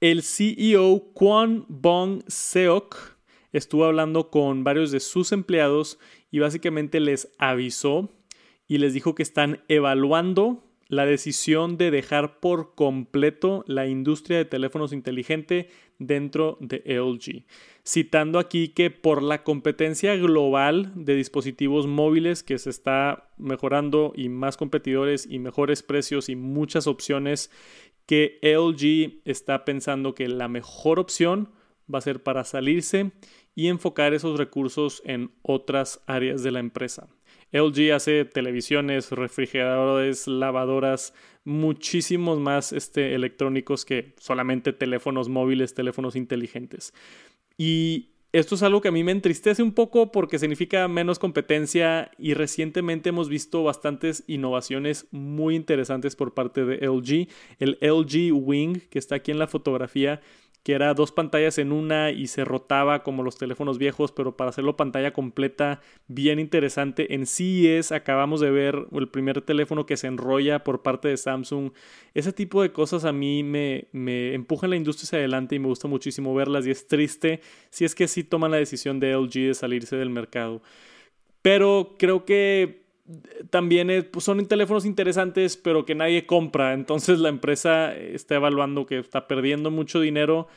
el 0.00 0.22
CEO 0.22 1.12
Kwon 1.14 1.64
Bong 1.68 2.22
Seok 2.26 3.16
estuvo 3.52 3.86
hablando 3.86 4.30
con 4.30 4.62
varios 4.62 4.90
de 4.90 5.00
sus 5.00 5.32
empleados 5.32 5.98
y 6.30 6.38
básicamente 6.38 7.00
les 7.00 7.32
avisó 7.38 8.10
y 8.68 8.78
les 8.78 8.92
dijo 8.92 9.14
que 9.14 9.22
están 9.22 9.62
evaluando 9.68 10.62
la 10.88 11.06
decisión 11.06 11.78
de 11.78 11.90
dejar 11.90 12.38
por 12.38 12.74
completo 12.74 13.64
la 13.66 13.86
industria 13.86 14.38
de 14.38 14.44
teléfonos 14.44 14.92
inteligentes 14.92 15.66
dentro 15.98 16.58
de 16.60 16.82
LG, 16.86 17.44
citando 17.84 18.38
aquí 18.38 18.68
que 18.68 18.90
por 18.90 19.22
la 19.22 19.42
competencia 19.42 20.14
global 20.16 20.92
de 20.94 21.16
dispositivos 21.16 21.86
móviles 21.86 22.42
que 22.42 22.58
se 22.58 22.70
está 22.70 23.30
mejorando 23.36 24.12
y 24.14 24.28
más 24.28 24.56
competidores 24.56 25.26
y 25.28 25.38
mejores 25.38 25.82
precios 25.82 26.28
y 26.28 26.36
muchas 26.36 26.86
opciones, 26.86 27.50
que 28.06 28.38
LG 28.42 29.20
está 29.24 29.64
pensando 29.64 30.14
que 30.14 30.28
la 30.28 30.48
mejor 30.48 30.98
opción 30.98 31.50
va 31.92 31.98
a 31.98 32.02
ser 32.02 32.22
para 32.22 32.44
salirse 32.44 33.12
y 33.54 33.68
enfocar 33.68 34.14
esos 34.14 34.38
recursos 34.38 35.02
en 35.04 35.32
otras 35.42 36.02
áreas 36.06 36.42
de 36.42 36.52
la 36.52 36.60
empresa. 36.60 37.08
LG 37.52 37.92
hace 37.92 38.24
televisiones, 38.24 39.10
refrigeradores, 39.12 40.26
lavadoras, 40.26 41.14
muchísimos 41.44 42.40
más 42.40 42.72
este, 42.72 43.14
electrónicos 43.14 43.84
que 43.84 44.14
solamente 44.18 44.72
teléfonos 44.72 45.28
móviles, 45.28 45.74
teléfonos 45.74 46.16
inteligentes. 46.16 46.92
Y 47.56 48.15
esto 48.38 48.54
es 48.54 48.62
algo 48.62 48.82
que 48.82 48.88
a 48.88 48.92
mí 48.92 49.02
me 49.02 49.12
entristece 49.12 49.62
un 49.62 49.72
poco 49.72 50.12
porque 50.12 50.38
significa 50.38 50.86
menos 50.88 51.18
competencia 51.18 52.10
y 52.18 52.34
recientemente 52.34 53.08
hemos 53.08 53.30
visto 53.30 53.64
bastantes 53.64 54.24
innovaciones 54.26 55.06
muy 55.10 55.56
interesantes 55.56 56.16
por 56.16 56.34
parte 56.34 56.66
de 56.66 56.86
LG. 56.86 57.28
El 57.58 57.78
LG 57.80 58.34
Wing 58.34 58.80
que 58.90 58.98
está 58.98 59.14
aquí 59.14 59.30
en 59.30 59.38
la 59.38 59.46
fotografía 59.46 60.20
que 60.66 60.72
era 60.72 60.94
dos 60.94 61.12
pantallas 61.12 61.58
en 61.58 61.70
una 61.70 62.10
y 62.10 62.26
se 62.26 62.44
rotaba 62.44 63.04
como 63.04 63.22
los 63.22 63.38
teléfonos 63.38 63.78
viejos, 63.78 64.10
pero 64.10 64.36
para 64.36 64.50
hacerlo 64.50 64.76
pantalla 64.76 65.12
completa, 65.12 65.80
bien 66.08 66.40
interesante. 66.40 67.14
En 67.14 67.24
CES 67.24 67.92
acabamos 67.92 68.40
de 68.40 68.50
ver 68.50 68.88
el 68.90 69.08
primer 69.08 69.42
teléfono 69.42 69.86
que 69.86 69.96
se 69.96 70.08
enrolla 70.08 70.64
por 70.64 70.82
parte 70.82 71.06
de 71.06 71.18
Samsung. 71.18 71.70
Ese 72.14 72.32
tipo 72.32 72.62
de 72.62 72.72
cosas 72.72 73.04
a 73.04 73.12
mí 73.12 73.44
me, 73.44 73.86
me 73.92 74.34
empujan 74.34 74.70
la 74.70 74.76
industria 74.76 75.04
hacia 75.04 75.18
adelante 75.20 75.54
y 75.54 75.60
me 75.60 75.68
gusta 75.68 75.86
muchísimo 75.86 76.34
verlas 76.34 76.66
y 76.66 76.72
es 76.72 76.88
triste 76.88 77.42
si 77.70 77.84
es 77.84 77.94
que 77.94 78.08
sí 78.08 78.24
toman 78.24 78.50
la 78.50 78.56
decisión 78.56 78.98
de 78.98 79.12
LG 79.12 79.46
de 79.46 79.54
salirse 79.54 79.94
del 79.94 80.10
mercado. 80.10 80.62
Pero 81.42 81.94
creo 81.96 82.24
que 82.24 82.85
también 83.50 84.08
pues, 84.10 84.24
son 84.24 84.44
teléfonos 84.46 84.84
interesantes, 84.84 85.56
pero 85.56 85.84
que 85.84 85.94
nadie 85.94 86.26
compra. 86.26 86.74
Entonces 86.74 87.18
la 87.18 87.28
empresa 87.28 87.94
está 87.94 88.36
evaluando 88.36 88.86
que 88.86 88.98
está 88.98 89.28
perdiendo 89.28 89.70
mucho 89.70 90.00
dinero. 90.00 90.48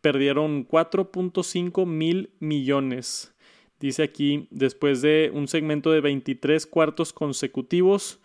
Perdieron 0.00 0.66
4.5 0.66 1.86
mil 1.86 2.30
millones. 2.38 3.34
Dice 3.80 4.02
aquí, 4.02 4.46
después 4.50 5.00
de 5.02 5.30
un 5.32 5.48
segmento 5.48 5.90
de 5.90 6.00
23 6.00 6.66
cuartos 6.66 7.12
consecutivos, 7.12 8.20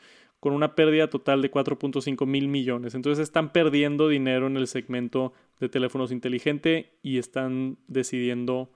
con 0.45 0.53
una 0.53 0.75
pérdida 0.75 1.09
total 1.09 1.41
de 1.41 1.49
4.5 1.49 2.27
mil 2.27 2.47
millones. 2.47 2.93
Entonces 2.93 3.23
están 3.23 3.51
perdiendo 3.51 4.07
dinero 4.07 4.45
en 4.47 4.57
el 4.57 4.67
segmento 4.67 5.33
de 5.59 5.69
teléfonos 5.69 6.11
inteligentes 6.11 6.85
y 7.01 7.17
están 7.17 7.77
decidiendo, 7.87 8.69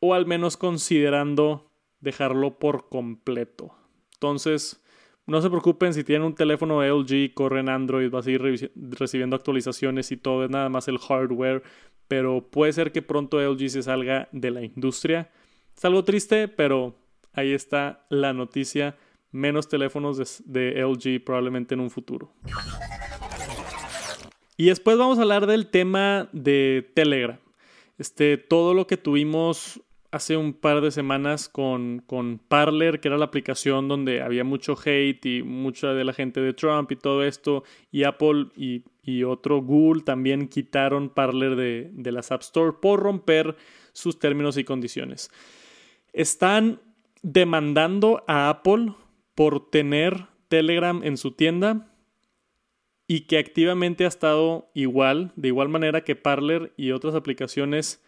o 0.00 0.14
al 0.14 0.24
menos 0.24 0.56
considerando, 0.56 1.70
dejarlo 2.00 2.58
por 2.58 2.88
completo. 2.88 3.74
Entonces, 4.24 4.82
no 5.26 5.42
se 5.42 5.50
preocupen 5.50 5.92
si 5.92 6.02
tienen 6.02 6.26
un 6.26 6.34
teléfono 6.34 6.82
LG, 6.82 7.34
corre 7.34 7.60
en 7.60 7.68
Android, 7.68 8.10
va 8.10 8.20
a 8.20 8.22
seguir 8.22 8.70
recibiendo 8.74 9.36
actualizaciones 9.36 10.10
y 10.12 10.16
todo, 10.16 10.44
es 10.44 10.50
nada 10.50 10.70
más 10.70 10.88
el 10.88 10.98
hardware, 10.98 11.62
pero 12.08 12.40
puede 12.40 12.72
ser 12.72 12.90
que 12.90 13.02
pronto 13.02 13.38
LG 13.38 13.68
se 13.68 13.82
salga 13.82 14.30
de 14.32 14.50
la 14.50 14.62
industria. 14.62 15.30
Es 15.76 15.84
algo 15.84 16.04
triste, 16.04 16.48
pero 16.48 16.94
ahí 17.34 17.52
está 17.52 18.06
la 18.08 18.32
noticia. 18.32 18.96
Menos 19.30 19.68
teléfonos 19.68 20.16
de, 20.16 20.70
de 20.72 20.82
LG 20.82 21.22
probablemente 21.22 21.74
en 21.74 21.80
un 21.80 21.90
futuro. 21.90 22.32
Y 24.56 24.66
después 24.68 24.96
vamos 24.96 25.18
a 25.18 25.22
hablar 25.22 25.46
del 25.46 25.66
tema 25.66 26.30
de 26.32 26.90
Telegram. 26.94 27.38
Este, 27.98 28.38
todo 28.38 28.72
lo 28.72 28.86
que 28.86 28.96
tuvimos 28.96 29.82
hace 30.14 30.36
un 30.36 30.52
par 30.52 30.80
de 30.80 30.92
semanas 30.92 31.48
con, 31.48 32.00
con, 32.06 32.38
Parler, 32.38 33.00
que 33.00 33.08
era 33.08 33.18
la 33.18 33.24
aplicación 33.24 33.88
donde 33.88 34.22
había 34.22 34.44
mucho 34.44 34.76
hate 34.78 35.26
y 35.26 35.42
mucha 35.42 35.92
de 35.92 36.04
la 36.04 36.12
gente 36.12 36.40
de 36.40 36.52
Trump 36.52 36.92
y 36.92 36.96
todo 36.96 37.24
esto, 37.24 37.64
y 37.90 38.04
Apple 38.04 38.46
y, 38.54 38.84
otro 39.24 39.60
Google 39.60 40.02
también 40.02 40.46
quitaron 40.46 41.08
Parler 41.08 41.56
de, 41.56 41.90
de 41.92 42.12
las 42.12 42.30
App 42.30 42.42
Store 42.42 42.76
por 42.80 43.00
romper 43.00 43.56
sus 43.92 44.20
términos 44.20 44.56
y 44.56 44.62
condiciones. 44.62 45.32
Están 46.12 46.80
demandando 47.22 48.22
a 48.28 48.50
Apple 48.50 48.94
por 49.34 49.68
tener 49.68 50.28
Telegram 50.46 51.02
en 51.02 51.16
su 51.16 51.32
tienda 51.32 51.92
y 53.08 53.22
que 53.22 53.38
activamente 53.38 54.04
ha 54.04 54.08
estado 54.08 54.70
igual, 54.74 55.32
de 55.34 55.48
igual 55.48 55.68
manera 55.68 56.04
que 56.04 56.14
Parler 56.14 56.72
y 56.76 56.92
otras 56.92 57.16
aplicaciones 57.16 58.03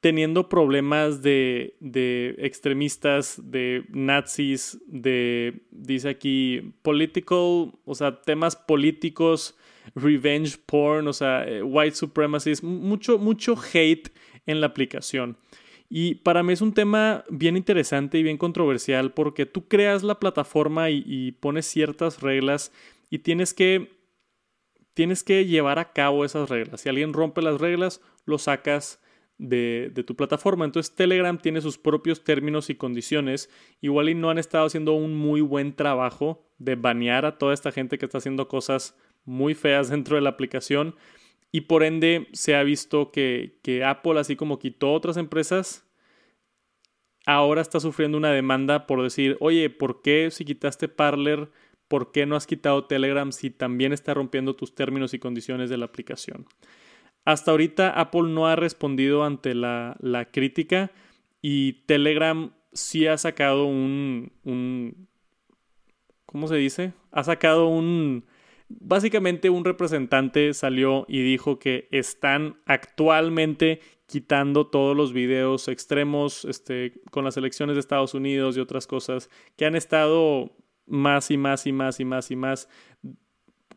teniendo 0.00 0.48
problemas 0.48 1.22
de, 1.22 1.76
de, 1.80 2.34
extremistas, 2.38 3.38
de 3.42 3.84
nazis, 3.90 4.78
de, 4.86 5.62
dice 5.70 6.08
aquí, 6.08 6.72
political, 6.82 7.72
o 7.84 7.94
sea, 7.94 8.22
temas 8.22 8.56
políticos, 8.56 9.56
revenge 9.94 10.56
porn, 10.64 11.06
o 11.06 11.12
sea, 11.12 11.46
eh, 11.46 11.62
white 11.62 11.96
supremacy, 11.96 12.52
mucho, 12.62 13.18
mucho 13.18 13.54
hate 13.72 14.10
en 14.46 14.62
la 14.62 14.68
aplicación. 14.68 15.36
Y 15.90 16.14
para 16.16 16.42
mí 16.42 16.52
es 16.54 16.62
un 16.62 16.72
tema 16.72 17.24
bien 17.28 17.56
interesante 17.56 18.16
y 18.16 18.22
bien 18.22 18.38
controversial 18.38 19.12
porque 19.12 19.44
tú 19.44 19.68
creas 19.68 20.02
la 20.02 20.18
plataforma 20.18 20.88
y, 20.88 21.02
y 21.04 21.32
pones 21.32 21.66
ciertas 21.66 22.22
reglas 22.22 22.72
y 23.10 23.18
tienes 23.18 23.52
que, 23.52 23.90
tienes 24.94 25.24
que 25.24 25.44
llevar 25.44 25.78
a 25.78 25.92
cabo 25.92 26.24
esas 26.24 26.48
reglas. 26.48 26.80
Si 26.80 26.88
alguien 26.88 27.12
rompe 27.12 27.42
las 27.42 27.60
reglas, 27.60 28.00
lo 28.24 28.38
sacas 28.38 29.00
de, 29.40 30.04
tu 30.06 30.14
plataforma. 30.14 30.64
Entonces 30.64 30.94
Telegram 30.94 31.36
tiene 31.38 31.60
sus 31.60 31.78
propios 31.78 32.22
términos 32.22 32.70
y 32.70 32.74
condiciones. 32.74 33.50
Igual 33.80 34.10
y 34.10 34.14
no 34.14 34.30
han 34.30 34.38
estado 34.38 34.66
haciendo 34.66 34.92
un 34.92 35.16
muy 35.16 35.40
buen 35.40 35.74
trabajo 35.74 36.46
de 36.58 36.76
banear 36.76 37.24
a 37.24 37.38
toda 37.38 37.54
esta 37.54 37.72
gente 37.72 37.98
que 37.98 38.04
está 38.04 38.18
haciendo 38.18 38.48
cosas 38.48 38.96
muy 39.24 39.54
feas 39.54 39.88
dentro 39.90 40.16
de 40.16 40.22
la 40.22 40.30
aplicación. 40.30 40.94
Y 41.52 41.62
por 41.62 41.82
ende 41.82 42.28
se 42.32 42.54
ha 42.54 42.62
visto 42.62 43.10
que, 43.10 43.58
que 43.62 43.82
Apple, 43.82 44.20
así 44.20 44.36
como 44.36 44.58
quitó 44.58 44.92
otras 44.92 45.16
empresas, 45.16 45.84
ahora 47.26 47.60
está 47.60 47.80
sufriendo 47.80 48.18
una 48.18 48.30
demanda 48.30 48.86
por 48.86 49.02
decir, 49.02 49.36
oye, 49.40 49.68
¿por 49.68 50.02
qué 50.02 50.30
si 50.30 50.44
quitaste 50.44 50.86
Parler, 50.86 51.50
por 51.88 52.12
qué 52.12 52.24
no 52.24 52.36
has 52.36 52.46
quitado 52.46 52.84
Telegram 52.84 53.32
si 53.32 53.50
también 53.50 53.92
está 53.92 54.14
rompiendo 54.14 54.54
tus 54.54 54.76
términos 54.76 55.12
y 55.12 55.18
condiciones 55.18 55.70
de 55.70 55.78
la 55.78 55.86
aplicación? 55.86 56.46
Hasta 57.24 57.50
ahorita 57.50 57.90
Apple 57.90 58.28
no 58.28 58.46
ha 58.46 58.56
respondido 58.56 59.24
ante 59.24 59.54
la, 59.54 59.96
crítica 60.32 60.90
y 61.42 61.84
Telegram 61.86 62.52
sí 62.72 63.06
ha 63.06 63.18
sacado 63.18 63.66
un, 63.66 64.32
un, 64.44 65.08
¿Cómo 66.26 66.48
se 66.48 66.56
dice? 66.56 66.92
Ha 67.10 67.24
sacado 67.24 67.68
un... 67.68 68.24
Básicamente 68.68 69.50
un 69.50 69.64
representante 69.64 70.54
salió 70.54 71.04
y 71.08 71.22
dijo 71.22 71.58
que 71.58 71.88
están 71.90 72.56
actualmente 72.66 73.80
quitando 74.06 74.66
todos 74.66 74.96
los 74.96 75.12
videos 75.12 75.68
extremos 75.68 76.44
este, 76.44 77.00
con 77.10 77.24
las 77.24 77.36
elecciones 77.36 77.76
de 77.76 77.80
Estados 77.80 78.14
Unidos 78.14 78.56
y 78.56 78.60
otras 78.60 78.86
cosas 78.86 79.30
que 79.56 79.66
han 79.66 79.76
estado 79.76 80.52
más 80.86 81.30
y 81.30 81.36
más 81.36 81.66
y 81.66 81.72
más 81.72 82.00
y 82.00 82.04
más 82.04 82.30
y 82.30 82.36
más 82.36 82.68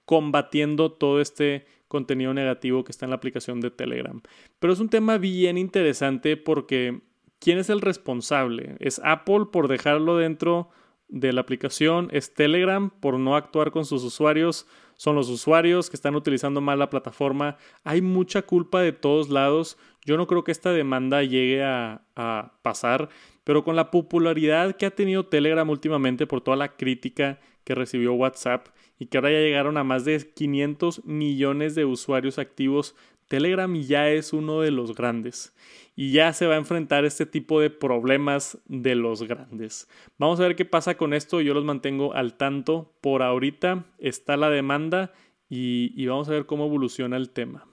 combatiendo 0.05 0.91
todo 0.91 1.21
este 1.21 1.65
contenido 1.93 2.33
negativo 2.33 2.83
que 2.83 2.91
está 2.91 3.05
en 3.05 3.11
la 3.11 3.17
aplicación 3.17 3.61
de 3.61 3.69
Telegram. 3.69 4.19
Pero 4.59 4.73
es 4.73 4.79
un 4.79 4.89
tema 4.89 5.19
bien 5.19 5.59
interesante 5.59 6.35
porque 6.35 7.01
¿quién 7.39 7.59
es 7.59 7.69
el 7.69 7.81
responsable? 7.81 8.75
¿Es 8.79 8.99
Apple 9.03 9.45
por 9.51 9.67
dejarlo 9.67 10.17
dentro 10.17 10.69
de 11.07 11.31
la 11.33 11.41
aplicación? 11.41 12.09
¿Es 12.11 12.33
Telegram 12.33 12.89
por 12.89 13.19
no 13.19 13.35
actuar 13.35 13.69
con 13.69 13.85
sus 13.85 14.03
usuarios? 14.03 14.65
¿Son 14.95 15.15
los 15.15 15.29
usuarios 15.29 15.91
que 15.91 15.95
están 15.95 16.15
utilizando 16.15 16.61
mal 16.61 16.79
la 16.79 16.89
plataforma? 16.89 17.57
Hay 17.83 18.01
mucha 18.01 18.41
culpa 18.41 18.81
de 18.81 18.91
todos 18.91 19.29
lados. 19.29 19.77
Yo 20.03 20.17
no 20.17 20.25
creo 20.25 20.43
que 20.43 20.51
esta 20.51 20.71
demanda 20.71 21.21
llegue 21.21 21.63
a, 21.63 22.01
a 22.15 22.53
pasar, 22.63 23.09
pero 23.43 23.63
con 23.63 23.75
la 23.75 23.91
popularidad 23.91 24.75
que 24.75 24.87
ha 24.87 24.91
tenido 24.91 25.27
Telegram 25.27 25.69
últimamente 25.69 26.25
por 26.25 26.41
toda 26.41 26.57
la 26.57 26.75
crítica 26.75 27.39
que 27.63 27.75
recibió 27.75 28.13
WhatsApp 28.13 28.69
y 28.99 29.07
que 29.07 29.17
ahora 29.17 29.31
ya 29.31 29.39
llegaron 29.39 29.77
a 29.77 29.83
más 29.83 30.05
de 30.05 30.31
500 30.33 31.05
millones 31.05 31.75
de 31.75 31.85
usuarios 31.85 32.39
activos, 32.39 32.95
Telegram 33.27 33.73
ya 33.75 34.09
es 34.09 34.33
uno 34.33 34.61
de 34.61 34.71
los 34.71 34.95
grandes 34.95 35.55
y 35.95 36.11
ya 36.11 36.33
se 36.33 36.47
va 36.47 36.55
a 36.55 36.57
enfrentar 36.57 37.05
este 37.05 37.25
tipo 37.25 37.59
de 37.59 37.69
problemas 37.69 38.57
de 38.67 38.95
los 38.95 39.23
grandes. 39.23 39.87
Vamos 40.17 40.39
a 40.39 40.43
ver 40.43 40.55
qué 40.55 40.65
pasa 40.65 40.97
con 40.97 41.13
esto, 41.13 41.41
yo 41.41 41.53
los 41.53 41.65
mantengo 41.65 42.13
al 42.13 42.35
tanto. 42.35 42.93
Por 43.01 43.23
ahorita 43.23 43.85
está 43.99 44.37
la 44.37 44.49
demanda 44.49 45.13
y, 45.49 45.93
y 45.95 46.07
vamos 46.07 46.29
a 46.29 46.33
ver 46.33 46.45
cómo 46.45 46.65
evoluciona 46.65 47.17
el 47.17 47.29
tema. 47.29 47.65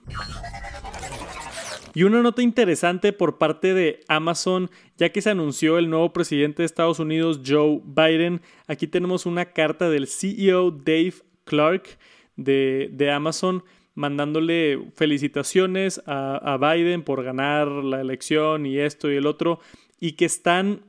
Y 1.93 2.03
una 2.03 2.21
nota 2.21 2.41
interesante 2.41 3.11
por 3.11 3.37
parte 3.37 3.73
de 3.73 3.99
Amazon, 4.07 4.69
ya 4.97 5.09
que 5.09 5.21
se 5.21 5.29
anunció 5.29 5.77
el 5.77 5.89
nuevo 5.89 6.13
presidente 6.13 6.61
de 6.61 6.65
Estados 6.65 6.99
Unidos, 6.99 7.41
Joe 7.45 7.81
Biden. 7.83 8.41
Aquí 8.67 8.87
tenemos 8.87 9.25
una 9.25 9.45
carta 9.45 9.89
del 9.89 10.07
CEO 10.07 10.71
Dave 10.71 11.15
Clark 11.43 11.97
de, 12.37 12.89
de 12.93 13.11
Amazon 13.11 13.63
mandándole 13.93 14.89
felicitaciones 14.95 16.01
a, 16.05 16.37
a, 16.37 16.57
Biden 16.57 17.03
por 17.03 17.23
ganar 17.23 17.67
la 17.67 17.99
elección 17.99 18.65
y 18.65 18.77
esto 18.77 19.11
y 19.11 19.17
el 19.17 19.27
otro, 19.27 19.59
y 19.99 20.13
que 20.13 20.23
están 20.23 20.85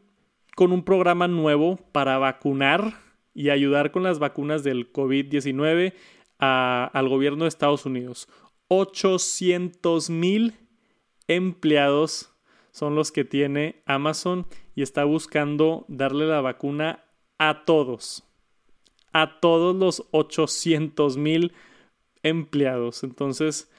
con 0.55 0.73
un 0.73 0.85
programa 0.85 1.27
nuevo 1.27 1.81
para 1.91 2.19
vacunar 2.19 2.95
y 3.35 3.51
ayudar 3.51 3.91
con 3.91 4.03
las 4.05 4.19
vacunas 4.19 4.63
del 4.63 4.93
COVID-19 4.93 5.95
al 6.39 7.09
gobierno 7.09 7.45
de 7.45 7.49
Estados 7.49 7.87
Unidos. 7.87 8.29
800 8.69 10.11
mil 10.11 10.55
empleados 11.35 12.33
son 12.73 12.95
los 12.95 13.13
que 13.13 13.25
tiene 13.25 13.83
Amazon 13.87 14.47
y 14.75 14.83
está 14.83 15.05
buscando 15.05 15.85
darle 15.89 16.27
la 16.27 16.41
vacuna 16.41 17.05
a 17.39 17.65
todos. 17.65 18.25
A 19.13 19.41
todos 19.41 19.77
los 19.77 20.09
800 20.11 21.19
mil 21.19 21.53
empleados. 22.23 23.05
Entonces, 23.05 23.71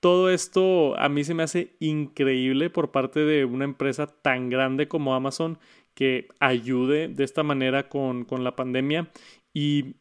todo 0.00 0.30
esto 0.30 0.98
a 0.98 1.08
mí 1.08 1.24
se 1.24 1.34
me 1.34 1.42
hace 1.42 1.76
increíble 1.78 2.70
por 2.70 2.90
parte 2.90 3.20
de 3.20 3.44
una 3.44 3.64
empresa 3.64 4.06
tan 4.06 4.48
grande 4.48 4.88
como 4.88 5.14
Amazon 5.14 5.58
que 5.94 6.28
ayude 6.40 7.08
de 7.08 7.24
esta 7.24 7.42
manera 7.42 7.88
con, 7.88 8.24
con 8.24 8.42
la 8.42 8.56
pandemia. 8.56 9.10
Y 9.52 9.96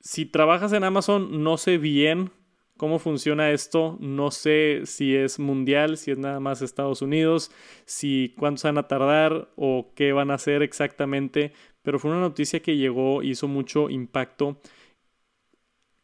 si 0.00 0.24
trabajas 0.24 0.72
en 0.72 0.84
Amazon, 0.84 1.42
no 1.42 1.58
sé 1.58 1.78
bien 1.78 2.30
cómo 2.82 2.98
funciona 2.98 3.52
esto. 3.52 3.96
No 4.00 4.32
sé 4.32 4.80
si 4.86 5.14
es 5.14 5.38
mundial, 5.38 5.96
si 5.96 6.10
es 6.10 6.18
nada 6.18 6.40
más 6.40 6.62
Estados 6.62 7.00
Unidos, 7.00 7.52
si 7.84 8.34
cuántos 8.36 8.64
van 8.64 8.76
a 8.76 8.88
tardar 8.88 9.48
o 9.54 9.92
qué 9.94 10.12
van 10.12 10.32
a 10.32 10.34
hacer 10.34 10.62
exactamente. 10.62 11.52
Pero 11.82 12.00
fue 12.00 12.10
una 12.10 12.18
noticia 12.18 12.60
que 12.60 12.76
llegó, 12.76 13.22
hizo 13.22 13.46
mucho 13.46 13.88
impacto. 13.88 14.56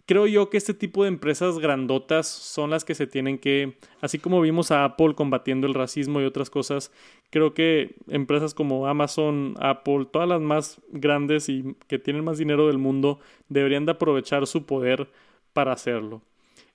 Creo 0.06 0.28
yo 0.28 0.50
que 0.50 0.56
este 0.56 0.72
tipo 0.72 1.02
de 1.02 1.08
empresas 1.08 1.58
grandotas 1.58 2.28
son 2.28 2.70
las 2.70 2.84
que 2.84 2.94
se 2.94 3.08
tienen 3.08 3.38
que, 3.38 3.76
así 4.00 4.20
como 4.20 4.40
vimos 4.40 4.70
a 4.70 4.84
Apple 4.84 5.16
combatiendo 5.16 5.66
el 5.66 5.74
racismo 5.74 6.20
y 6.20 6.26
otras 6.26 6.48
cosas, 6.48 6.92
creo 7.30 7.54
que 7.54 7.96
empresas 8.06 8.54
como 8.54 8.86
Amazon, 8.86 9.56
Apple, 9.58 10.06
todas 10.12 10.28
las 10.28 10.40
más 10.40 10.80
grandes 10.92 11.48
y 11.48 11.74
que 11.88 11.98
tienen 11.98 12.22
más 12.22 12.38
dinero 12.38 12.68
del 12.68 12.78
mundo, 12.78 13.18
deberían 13.48 13.84
de 13.84 13.92
aprovechar 13.92 14.46
su 14.46 14.64
poder 14.64 15.08
para 15.52 15.72
hacerlo. 15.72 16.22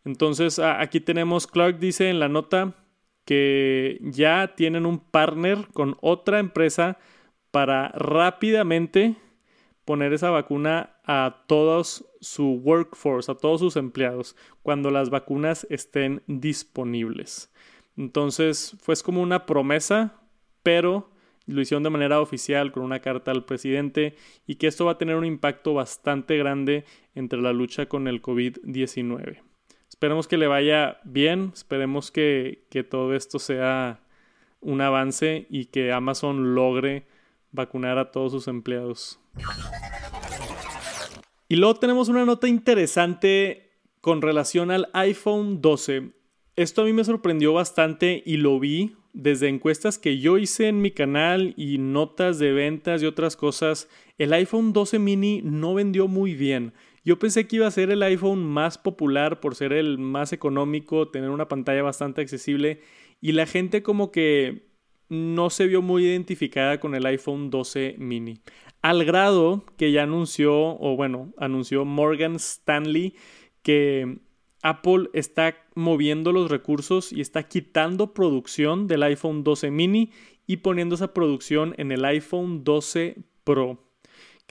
Entonces 0.05 0.59
aquí 0.59 0.99
tenemos, 0.99 1.47
Clark 1.47 1.79
dice 1.79 2.09
en 2.09 2.19
la 2.19 2.27
nota 2.27 2.75
que 3.25 3.99
ya 4.01 4.53
tienen 4.55 4.85
un 4.85 4.99
partner 4.99 5.67
con 5.73 5.97
otra 6.01 6.39
empresa 6.39 6.97
para 7.51 7.89
rápidamente 7.89 9.15
poner 9.85 10.13
esa 10.13 10.29
vacuna 10.29 10.97
a 11.05 11.43
todos 11.47 12.05
su 12.19 12.61
workforce, 12.63 13.31
a 13.31 13.35
todos 13.35 13.59
sus 13.61 13.75
empleados, 13.75 14.35
cuando 14.61 14.91
las 14.91 15.09
vacunas 15.09 15.67
estén 15.69 16.23
disponibles. 16.27 17.51
Entonces, 17.97 18.75
fue 18.81 18.95
como 19.03 19.21
una 19.21 19.45
promesa, 19.45 20.21
pero 20.63 21.11
lo 21.45 21.61
hicieron 21.61 21.83
de 21.83 21.89
manera 21.89 22.21
oficial 22.21 22.71
con 22.71 22.83
una 22.83 23.01
carta 23.01 23.31
al 23.31 23.45
presidente 23.45 24.15
y 24.47 24.55
que 24.55 24.67
esto 24.67 24.85
va 24.85 24.93
a 24.93 24.97
tener 24.97 25.15
un 25.15 25.25
impacto 25.25 25.73
bastante 25.73 26.37
grande 26.37 26.85
entre 27.13 27.41
la 27.41 27.51
lucha 27.51 27.87
con 27.87 28.07
el 28.07 28.21
COVID-19. 28.21 29.52
Esperemos 29.93 30.27
que 30.27 30.37
le 30.37 30.47
vaya 30.47 30.97
bien, 31.03 31.51
esperemos 31.53 32.09
que, 32.09 32.65
que 32.71 32.83
todo 32.83 33.13
esto 33.13 33.37
sea 33.37 34.01
un 34.59 34.81
avance 34.81 35.45
y 35.51 35.65
que 35.65 35.91
Amazon 35.91 36.55
logre 36.55 37.05
vacunar 37.51 37.99
a 37.99 38.09
todos 38.09 38.31
sus 38.31 38.47
empleados. 38.47 39.19
Y 41.47 41.57
luego 41.57 41.75
tenemos 41.75 42.09
una 42.09 42.25
nota 42.25 42.47
interesante 42.47 43.69
con 44.01 44.23
relación 44.23 44.71
al 44.71 44.89
iPhone 44.93 45.61
12. 45.61 46.09
Esto 46.55 46.81
a 46.81 46.85
mí 46.85 46.93
me 46.93 47.03
sorprendió 47.03 47.53
bastante 47.53 48.23
y 48.25 48.37
lo 48.37 48.59
vi 48.59 48.95
desde 49.13 49.47
encuestas 49.47 49.99
que 49.99 50.17
yo 50.17 50.39
hice 50.39 50.69
en 50.69 50.81
mi 50.81 50.89
canal 50.89 51.53
y 51.55 51.77
notas 51.77 52.39
de 52.39 52.51
ventas 52.51 53.03
y 53.03 53.05
otras 53.05 53.35
cosas. 53.35 53.87
El 54.17 54.33
iPhone 54.33 54.73
12 54.73 54.97
mini 54.97 55.41
no 55.43 55.75
vendió 55.75 56.07
muy 56.07 56.33
bien. 56.33 56.73
Yo 57.05 57.19
pensé 57.19 57.47
que 57.47 57.57
iba 57.57 57.67
a 57.67 57.71
ser 57.71 57.91
el 57.91 58.01
iPhone 58.03 58.45
más 58.45 58.77
popular 58.77 59.41
por 59.41 59.55
ser 59.55 59.73
el 59.73 59.97
más 59.97 60.31
económico, 60.31 61.09
tener 61.09 61.29
una 61.29 61.49
pantalla 61.49 61.83
bastante 61.83 62.21
accesible 62.21 62.79
y 63.19 63.33
la 63.33 63.45
gente 63.45 63.83
como 63.83 64.11
que 64.11 64.67
no 65.09 65.49
se 65.49 65.67
vio 65.67 65.81
muy 65.81 66.05
identificada 66.05 66.79
con 66.79 66.95
el 66.95 67.05
iPhone 67.05 67.49
12 67.49 67.95
mini. 67.99 68.39
Al 68.81 69.03
grado 69.03 69.65
que 69.77 69.91
ya 69.91 70.03
anunció, 70.03 70.53
o 70.55 70.95
bueno, 70.95 71.33
anunció 71.37 71.83
Morgan 71.83 72.35
Stanley 72.37 73.15
que 73.61 74.19
Apple 74.61 75.09
está 75.13 75.57
moviendo 75.75 76.31
los 76.31 76.49
recursos 76.49 77.11
y 77.11 77.19
está 77.19 77.43
quitando 77.43 78.13
producción 78.13 78.87
del 78.87 79.03
iPhone 79.03 79.43
12 79.43 79.71
mini 79.71 80.11
y 80.47 80.57
poniendo 80.57 80.95
esa 80.95 81.13
producción 81.13 81.75
en 81.77 81.91
el 81.91 82.05
iPhone 82.05 82.63
12 82.63 83.17
Pro 83.43 83.92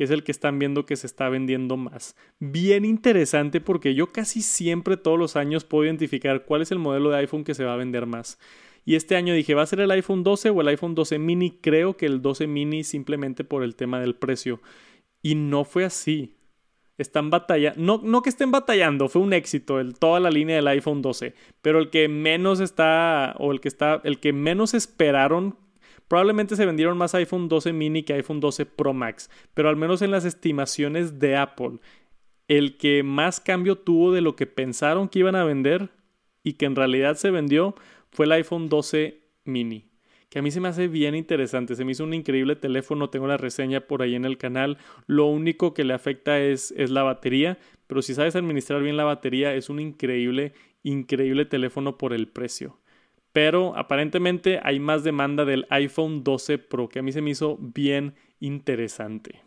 es 0.05 0.11
el 0.11 0.25
que 0.25 0.33
están 0.33 0.59
viendo 0.59 0.87
que 0.87 0.97
se 0.97 1.07
está 1.07 1.29
vendiendo 1.29 1.77
más. 1.77 2.17
Bien 2.39 2.85
interesante 2.85 3.61
porque 3.61 3.95
yo 3.95 4.13
casi 4.13 4.43
siempre 4.43 4.97
todos 4.97 5.19
los 5.19 5.37
años 5.37 5.65
puedo 5.65 5.85
identificar 5.85 6.45
cuál 6.45 6.63
es 6.63 6.71
el 6.71 6.79
modelo 6.79 7.11
de 7.11 7.19
iPhone 7.19 7.45
que 7.45 7.55
se 7.55 7.65
va 7.65 7.75
a 7.75 7.77
vender 7.77 8.07
más. 8.07 8.39
Y 8.85 8.97
este 8.97 9.17
año 9.17 9.35
dije, 9.35 9.55
¿va 9.55 9.63
a 9.63 9.67
ser 9.67 9.81
el 9.81 9.91
iPhone 9.91 10.25
12 10.25 10.51
o 10.51 10.61
el 10.61 10.69
iPhone 10.69 10.95
12 10.95 11.19
mini? 11.19 11.59
Creo 11.61 11.97
que 11.97 12.07
el 12.07 12.21
12 12.21 12.47
mini 12.47 12.85
simplemente 12.85 13.45
por 13.45 13.63
el 13.63 13.77
tema 13.77 14.01
del 14.01 14.17
precio. 14.17 14.61
Y 15.23 15.37
no 15.37 15.65
fue 15.65 15.85
así. 15.85 16.37
Están 16.99 17.31
batallando, 17.31 17.81
no, 17.81 18.01
no 18.05 18.23
que 18.23 18.29
estén 18.29 18.51
batallando, 18.51 19.09
fue 19.09 19.23
un 19.23 19.33
éxito 19.33 19.81
el, 19.81 19.95
toda 19.95 20.21
la 20.21 20.31
línea 20.31 20.57
del 20.57 20.69
iPhone 20.69 21.01
12, 21.01 21.35
pero 21.63 21.79
el 21.79 21.89
que 21.89 22.07
menos 22.07 22.61
está, 22.61 23.35
o 23.39 23.51
el 23.51 23.61
que 23.61 23.69
está, 23.69 24.03
el 24.05 24.21
que 24.21 24.35
menos 24.35 24.75
esperaron 24.75 25.57
Probablemente 26.13 26.57
se 26.57 26.67
vendieron 26.67 26.99
más 26.99 27.15
iPhone 27.15 27.49
12 27.49 27.73
mini 27.73 28.03
que 28.03 28.13
iPhone 28.13 28.39
12 28.39 28.67
Pro 28.67 28.93
Max, 28.93 29.31
pero 29.55 29.71
al 29.71 29.77
menos 29.77 30.03
en 30.03 30.11
las 30.11 30.27
estimaciones 30.27 31.19
de 31.19 31.37
Apple, 31.37 31.79
el 32.49 32.77
que 32.77 33.03
más 33.03 33.41
cambio 33.41 33.79
tuvo 33.79 34.13
de 34.13 34.21
lo 34.21 34.37
que 34.37 34.47
pensaron 34.47 35.09
que 35.09 35.21
iban 35.21 35.37
a 35.37 35.45
vender 35.45 35.89
y 36.43 36.53
que 36.53 36.67
en 36.67 36.77
realidad 36.77 37.15
se 37.15 37.31
vendió 37.31 37.75
fue 38.11 38.27
el 38.27 38.33
iPhone 38.33 38.69
12 38.69 39.23
mini 39.45 39.89
que 40.29 40.39
a 40.39 40.43
mí 40.43 40.51
se 40.51 40.61
me 40.61 40.69
hace 40.69 40.87
bien 40.87 41.15
interesante. 41.15 41.77
Se 41.77 41.85
me 41.85 41.93
hizo 41.93 42.05
un 42.05 42.13
increíble 42.13 42.57
teléfono, 42.57 43.09
tengo 43.09 43.27
la 43.27 43.39
reseña 43.39 43.81
por 43.81 44.03
ahí 44.03 44.15
en 44.15 44.27
el 44.27 44.37
canal. 44.37 44.77
Lo 45.07 45.27
único 45.27 45.73
que 45.73 45.85
le 45.85 45.95
afecta 45.95 46.39
es, 46.41 46.73
es 46.77 46.91
la 46.91 47.03
batería, 47.03 47.59
pero 47.87 48.03
si 48.03 48.15
sabes 48.15 48.37
administrar 48.37 48.83
bien 48.83 48.99
la 48.99 49.05
batería, 49.05 49.55
es 49.55 49.71
un 49.71 49.81
increíble, 49.81 50.53
increíble 50.83 51.47
teléfono 51.47 51.97
por 51.97 52.13
el 52.13 52.29
precio 52.29 52.82
pero 53.33 53.77
aparentemente 53.77 54.61
hay 54.63 54.79
más 54.79 55.05
demanda 55.05 55.45
del 55.45 55.67
iPhone 55.71 56.23
12 56.23 56.59
Pro, 56.59 56.89
que 56.89 56.99
a 56.99 57.03
mí 57.03 57.13
se 57.13 57.23
me 57.23 57.31
hizo 57.31 57.57
bien 57.59 58.15
interesante. 58.41 59.41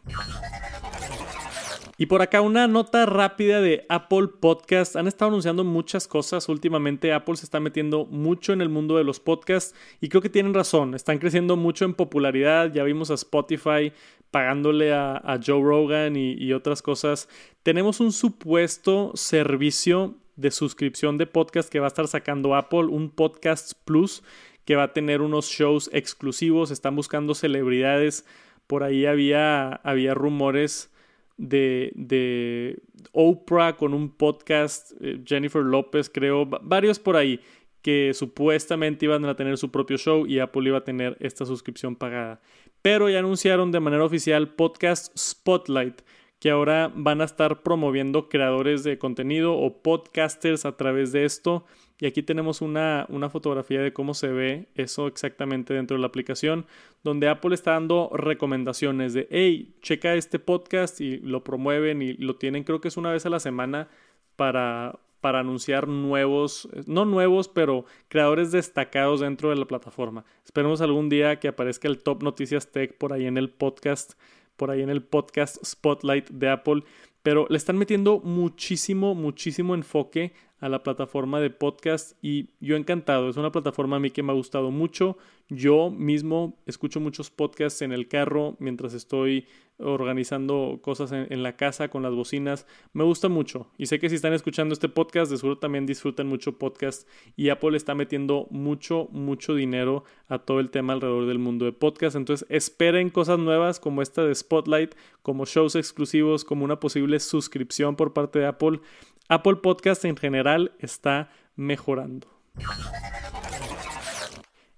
Y 1.98 2.08
por 2.08 2.22
acá 2.22 2.42
una 2.42 2.68
nota 2.68 3.06
rápida 3.06 3.62
de 3.62 3.86
Apple 3.88 4.28
Podcast. 4.42 4.98
Han 4.98 5.08
estado 5.08 5.30
anunciando 5.30 5.64
muchas 5.64 6.10
cosas 6.10 6.50
últimamente. 6.50 7.14
Apple 7.14 7.38
se 7.38 7.46
está 7.46 7.62
metiendo 7.62 8.06
mucho 8.06 8.52
en 8.52 8.60
el 8.60 8.68
mundo 8.68 8.98
de 8.98 9.06
los 9.06 9.22
podcasts 9.22 9.74
y 10.02 10.10
creo 10.10 10.22
que 10.22 10.30
tienen 10.30 10.54
razón. 10.54 10.94
Están 10.94 11.20
creciendo 11.20 11.56
mucho 11.56 11.86
en 11.86 11.94
popularidad. 11.94 12.74
Ya 12.74 12.84
vimos 12.84 13.12
a 13.12 13.14
Spotify 13.14 13.94
pagándole 14.30 14.94
a, 14.94 15.40
Joe 15.46 15.64
Rogan 15.64 16.18
y, 16.18 16.52
otras 16.52 16.82
cosas. 16.82 17.30
Tenemos 17.64 18.02
un 18.02 18.12
supuesto 18.12 19.14
servicio 19.16 20.16
de 20.36 20.52
suscripción 20.52 21.18
de 21.18 21.28
podcast 21.28 21.70
que 21.70 21.80
va 21.80 21.86
a 21.86 21.88
estar 21.88 22.10
sacando 22.10 22.56
Apple, 22.56 22.88
un 22.90 23.10
Podcast 23.10 23.72
Plus 23.86 24.22
que 24.66 24.76
va 24.76 24.84
a 24.84 24.94
tener 24.94 25.22
unos 25.22 25.46
shows 25.46 25.90
exclusivos, 25.94 26.72
están 26.72 26.96
buscando 26.96 27.36
celebridades, 27.36 28.26
por 28.68 28.84
ahí 28.84 29.06
había, 29.06 29.70
había 29.70 30.16
rumores 30.16 30.92
de, 31.38 31.91
de 31.95 32.80
Oprah 33.12 33.76
con 33.76 33.93
un 33.93 34.10
podcast, 34.10 34.91
eh, 35.02 35.21
Jennifer 35.26 35.63
López 35.63 36.10
creo, 36.10 36.45
varios 36.45 37.00
por 37.00 37.15
ahí 37.15 37.39
que 37.82 38.13
supuestamente 38.15 39.06
iban 39.06 39.26
a 39.26 39.36
tener 39.36 39.58
su 39.58 39.69
propio 39.69 39.98
show 39.98 40.26
y 40.26 40.39
Apple 40.39 40.67
iba 40.67 40.80
a 40.80 40.84
tener 40.84 41.17
esta 41.19 41.45
suscripción 41.45 41.95
pagada. 41.95 42.41
Pero 42.82 43.10
ya 43.10 43.19
anunciaron 43.19 43.71
de 43.71 43.80
manera 43.80 44.04
oficial 44.04 44.56
Podcast 44.56 45.15
Spotlight, 45.15 46.02
que 46.39 46.50
ahora 46.50 46.91
van 46.95 47.21
a 47.21 47.26
estar 47.26 47.62
promoviendo 47.62 48.28
creadores 48.28 48.84
de 48.84 48.98
contenido 48.98 49.54
o 49.54 49.84
podcasters 49.84 50.65
a 50.65 50.78
través 50.78 51.12
de 51.12 51.26
esto 51.26 51.65
Y 52.00 52.08
aquí 52.08 52.24
tenemos 52.24 52.62
una, 52.62 53.06
una 53.10 53.30
fotografía 53.30 53.82
de 53.82 53.94
cómo 53.94 54.14
se 54.14 54.28
ve 54.28 54.68
eso 54.76 55.08
exactamente 55.08 55.74
dentro 55.74 55.96
de 55.96 56.02
la 56.02 56.08
aplicación, 56.08 56.66
donde 57.04 57.30
Apple 57.30 57.56
está 57.56 57.72
dando 57.72 58.10
recomendaciones 58.14 59.14
de, 59.14 59.28
hey, 59.32 59.76
checa 59.82 60.16
este 60.16 60.40
podcast 60.40 61.00
y 61.00 61.18
lo 61.20 61.44
promueven 61.44 62.02
y 62.02 62.14
lo 62.14 62.36
tienen, 62.36 62.64
creo 62.64 62.82
que 62.82 62.90
es 62.90 62.98
una 62.98 63.12
vez 63.12 63.26
a 63.26 63.30
la 63.30 63.40
semana 63.40 63.88
para, 64.36 65.00
para 65.22 65.40
anunciar 65.40 65.88
nuevos, 65.88 66.68
no 66.86 67.06
nuevos, 67.06 67.48
pero 67.48 67.86
creadores 68.10 68.52
destacados 68.52 69.22
dentro 69.22 69.50
de 69.50 69.56
la 69.56 69.66
plataforma. 69.66 70.26
Esperemos 70.44 70.82
algún 70.82 71.08
día 71.08 71.40
que 71.40 71.48
aparezca 71.48 71.88
el 71.88 72.04
Top 72.04 72.24
Noticias 72.24 72.72
Tech 72.72 72.98
por 72.98 73.14
ahí 73.14 73.26
en 73.26 73.38
el 73.38 73.50
podcast, 73.50 74.20
por 74.58 74.70
ahí 74.70 74.82
en 74.82 74.90
el 74.90 75.02
podcast 75.02 75.64
Spotlight 75.64 76.30
de 76.30 76.50
Apple. 76.50 76.84
Pero 77.24 77.48
le 77.50 77.58
están 77.58 77.78
metiendo 77.78 78.20
muchísimo, 78.20 79.16
muchísimo 79.16 79.74
enfoque 79.74 80.34
a 80.60 80.70
la 80.70 80.84
plataforma 80.84 81.39
de 81.39 81.50
podcast 81.50 82.18
y 82.22 82.50
yo 82.60 82.76
encantado. 82.76 83.30
Es 83.30 83.38
una 83.38 83.52
plataforma 83.52 83.98
a 83.98 84.00
mí 84.00 84.12
que 84.12 84.24
me 84.24 84.32
ha 84.32 84.36
gustado 84.36 84.72
mucho. 84.72 85.18
Yo 85.50 85.91
mismo 85.91 86.58
escucho 86.65 87.00
muchos 87.00 87.30
podcasts 87.30 87.82
en 87.82 87.91
el 87.91 88.08
carro 88.08 88.56
mientras 88.60 88.94
estoy 88.94 89.48
organizando 89.78 90.80
cosas 90.82 91.12
en, 91.12 91.44
la 91.44 91.58
casa 91.58 91.89
con 91.89 92.02
las 92.02 92.13
bocinas. 92.13 92.65
Me 92.94 93.04
gusta 93.04 93.28
mucho 93.28 93.68
y 93.78 93.88
sé 93.88 94.00
que 94.00 94.10
si 94.10 94.15
están 94.15 94.34
escuchando 94.34 94.74
este 94.74 94.88
podcast 94.88 95.30
de 95.30 95.38
seguro 95.38 95.58
también 95.58 95.86
disfrutan 95.86 96.28
mucho 96.28 96.58
podcast 96.58 97.08
y 97.36 97.50
Apple 97.50 97.76
está 97.76 97.94
metiendo 97.94 98.48
mucho, 98.52 99.10
mucho 99.12 99.54
dinero 99.54 100.06
a 100.30 100.39
todo 100.39 100.60
el 100.60 100.70
tema 100.70 100.94
alrededor 100.94 101.26
del 101.26 101.39
mundo 101.39 101.65
de 101.65 101.74
podcast. 101.74 102.15
Entonces 102.15 102.48
esperen 102.50 103.10
cosas 103.10 103.38
nuevas 103.38 103.80
como 103.80 104.02
esta 104.02 104.24
de 104.24 104.34
Spotlight, 104.34 104.96
como 105.22 105.46
shows 105.46 105.76
exclusivos, 105.76 106.46
como 106.46 106.63
una 106.63 106.80
posible 106.80 107.20
suscripción 107.20 107.96
por 107.96 108.13
parte 108.13 108.39
de 108.39 108.46
Apple. 108.46 108.80
Apple 109.28 109.58
Podcast 109.58 110.06
en 110.06 110.18
general 110.18 110.74
está 110.80 111.30
mejorando. 111.56 112.28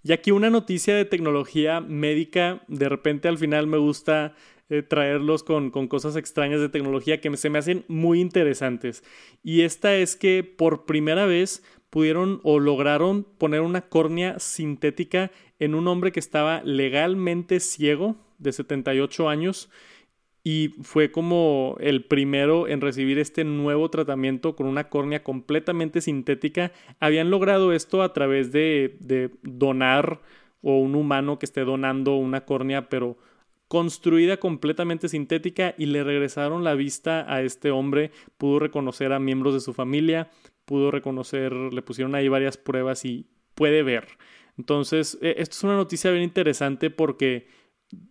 Y 0.04 0.14
aquí 0.14 0.32
una 0.32 0.50
noticia 0.50 0.96
de 0.96 1.06
tecnología 1.06 1.82
médica, 1.82 2.64
de 2.68 2.88
repente 2.88 3.28
al 3.28 3.38
final 3.38 3.68
me 3.68 3.78
gusta 3.78 4.36
eh, 4.70 4.82
traerlos 4.82 5.44
con, 5.44 5.70
con, 5.70 5.88
cosas 5.88 6.16
extrañas 6.16 6.62
de 6.62 6.70
tecnología 6.70 7.20
que 7.20 7.36
se 7.36 7.50
me 7.50 7.60
hacen 7.60 7.84
muy 7.90 8.22
interesantes. 8.22 9.04
Y 9.44 9.62
esta 9.62 9.96
es 9.96 10.16
que 10.16 10.44
por 10.44 10.86
primera 10.86 11.26
vez 11.26 11.62
pudieron 11.90 12.40
o 12.44 12.60
lograron 12.60 13.24
poner 13.24 13.62
una 13.62 13.82
córnea 13.82 14.40
sintética 14.40 15.32
en 15.60 15.76
un 15.76 15.88
hombre 15.88 16.12
que 16.12 16.20
estaba 16.20 16.62
legalmente 16.64 17.60
ciego 17.60 18.16
de 18.38 18.52
78 18.54 19.30
años 19.30 19.70
y 20.48 20.70
fue 20.82 21.12
como 21.12 21.76
el 21.82 22.06
primero 22.06 22.70
en 22.70 22.80
recibir 22.80 23.20
este 23.20 23.44
nuevo 23.44 23.90
tratamiento 23.90 24.56
con 24.56 24.66
una 24.66 24.88
córnea 24.88 25.22
completamente 25.22 26.00
sintética. 26.00 26.72
Habían 27.02 27.30
logrado 27.30 27.74
esto 27.74 28.02
a 28.02 28.14
través 28.14 28.54
de, 28.54 28.96
de 29.02 29.30
donar 29.44 30.22
o 30.62 30.80
un 30.80 30.96
humano 30.96 31.38
que 31.38 31.46
esté 31.46 31.66
donando 31.66 32.16
una 32.16 32.46
córnea, 32.46 32.88
pero 32.88 33.18
construida 33.68 34.38
completamente 34.38 35.10
sintética 35.10 35.76
y 35.78 35.88
le 35.88 36.06
regresaron 36.06 36.64
la 36.64 36.76
vista 36.76 37.26
a 37.28 37.42
este 37.42 37.70
hombre, 37.70 38.12
pudo 38.38 38.60
reconocer 38.60 39.12
a 39.12 39.20
miembros 39.20 39.54
de 39.54 39.60
su 39.60 39.74
familia, 39.74 40.32
pudo 40.64 40.92
reconocer, 40.92 41.52
le 41.52 41.82
pusieron 41.82 42.16
ahí 42.16 42.30
varias 42.30 42.56
pruebas 42.56 43.04
y 43.04 43.28
puede 43.54 43.84
ver. 43.84 44.08
Entonces, 44.58 45.18
e, 45.22 45.36
esto 45.40 45.58
es 45.58 45.64
una 45.66 45.76
noticia 45.76 46.10
bien 46.10 46.24
interesante 46.24 46.90
porque 46.90 47.48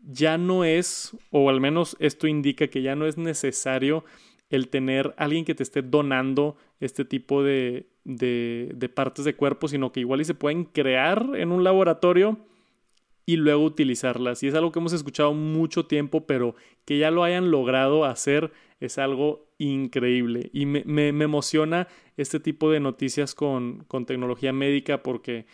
ya 0.02 0.38
no 0.38 0.64
es, 0.64 1.16
o 1.30 1.50
al 1.50 1.60
menos 1.60 1.96
esto 2.00 2.26
indica 2.26 2.68
que 2.68 2.82
ya 2.82 2.96
no 2.96 3.06
es 3.06 3.18
necesario 3.18 4.04
el 4.48 4.68
tener 4.68 5.14
alguien 5.16 5.44
que 5.44 5.54
te 5.54 5.62
esté 5.62 5.82
donando 5.82 6.56
este 6.80 7.04
tipo 7.04 7.42
de, 7.42 7.88
de, 8.04 8.90
partes 8.94 9.24
de 9.24 9.34
cuerpo, 9.34 9.68
sino 9.68 9.92
que 9.92 10.00
igual 10.00 10.20
y 10.20 10.24
se 10.24 10.34
pueden 10.34 10.64
crear 10.64 11.30
en 11.34 11.50
un 11.52 11.64
laboratorio 11.64 12.38
y 13.24 13.36
luego 13.36 13.64
utilizarlas. 13.64 14.42
Y 14.42 14.48
es 14.48 14.54
algo 14.54 14.70
que 14.70 14.78
hemos 14.78 14.92
escuchado 14.92 15.34
mucho 15.34 15.86
tiempo, 15.86 16.26
pero 16.26 16.54
que 16.84 16.98
ya 16.98 17.10
lo 17.10 17.24
hayan 17.24 17.50
logrado 17.50 18.04
hacer 18.04 18.52
es 18.78 18.98
algo 18.98 19.48
increíble. 19.58 20.50
Y 20.52 20.66
me, 20.66 20.84
me, 20.86 21.12
me 21.12 21.24
emociona 21.24 21.88
este 22.16 22.38
tipo 22.38 22.70
de 22.70 22.78
noticias 22.78 23.34
con, 23.34 23.84
con 23.88 24.06
tecnología 24.06 24.52
médica 24.52 25.02
porque 25.02 25.46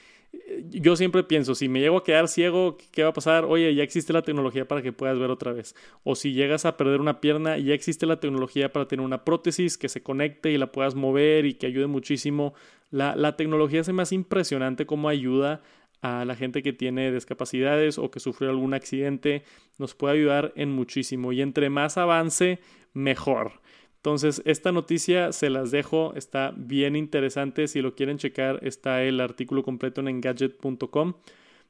yo 0.71 0.97
siempre 0.97 1.23
pienso, 1.25 1.55
si 1.55 1.68
me 1.68 1.81
llego 1.81 1.99
a 1.99 2.05
quedar 2.05 2.29
ciego, 2.29 2.79
¿qué 2.90 3.03
va 3.03 3.11
a 3.11 3.12
pasar? 3.12 3.45
Oye, 3.45 3.75
ya 3.75 3.83
existe 3.83 4.12
la 4.12 4.23
tecnología 4.23 4.66
para 4.66 4.83
que 4.83 4.92
puedas 4.92 5.18
ver 5.18 5.31
otra 5.31 5.53
vez. 5.53 5.75
O 6.05 6.14
si 6.14 6.33
llegas 6.33 6.64
a 6.64 6.77
perder 6.77 7.01
una 7.01 7.21
pierna, 7.21 7.59
ya 7.59 7.75
existe 7.75 8.07
la 8.07 8.21
tecnología 8.21 8.73
para 8.73 8.88
tener 8.88 9.05
una 9.05 9.25
prótesis 9.25 9.77
que 9.77 9.88
se 9.88 10.03
conecte 10.03 10.51
y 10.51 10.59
la 10.59 10.73
puedas 10.73 10.95
mover 10.95 11.47
y 11.47 11.55
que 11.55 11.66
ayude 11.66 11.87
muchísimo. 11.87 12.55
La, 12.90 13.37
tecnología 13.37 13.85
se 13.85 13.92
hace 13.99 14.14
impresionante 14.14 14.87
cómo 14.87 15.09
ayuda 15.09 15.62
a 16.03 16.25
la 16.25 16.35
gente 16.35 16.62
que 16.62 16.73
tiene 16.73 17.12
discapacidades 17.12 17.99
o 17.99 18.11
que 18.11 18.21
sufrió 18.21 18.51
algún 18.51 18.75
accidente. 18.75 19.45
Nos 19.79 19.95
puede 19.95 20.14
ayudar 20.14 20.53
en 20.57 20.71
muchísimo. 20.71 21.33
Y 21.33 21.42
entre 21.42 21.71
más 21.71 21.97
avance, 21.97 22.61
mejor. 22.92 23.62
Entonces, 24.03 24.43
esta 24.47 24.73
noticia 24.73 25.31
se 25.31 25.49
las 25.49 25.71
dejo, 25.71 26.12
está 26.17 26.53
bien 26.57 26.97
interesante. 26.97 27.69
Si 27.69 27.81
lo 27.81 27.95
quieren 27.95 28.19
checar, 28.19 28.59
está 28.62 29.05
el 29.05 29.21
artículo 29.21 29.62
completo 29.62 30.01
en 30.01 30.09
engadget.com. 30.09 31.15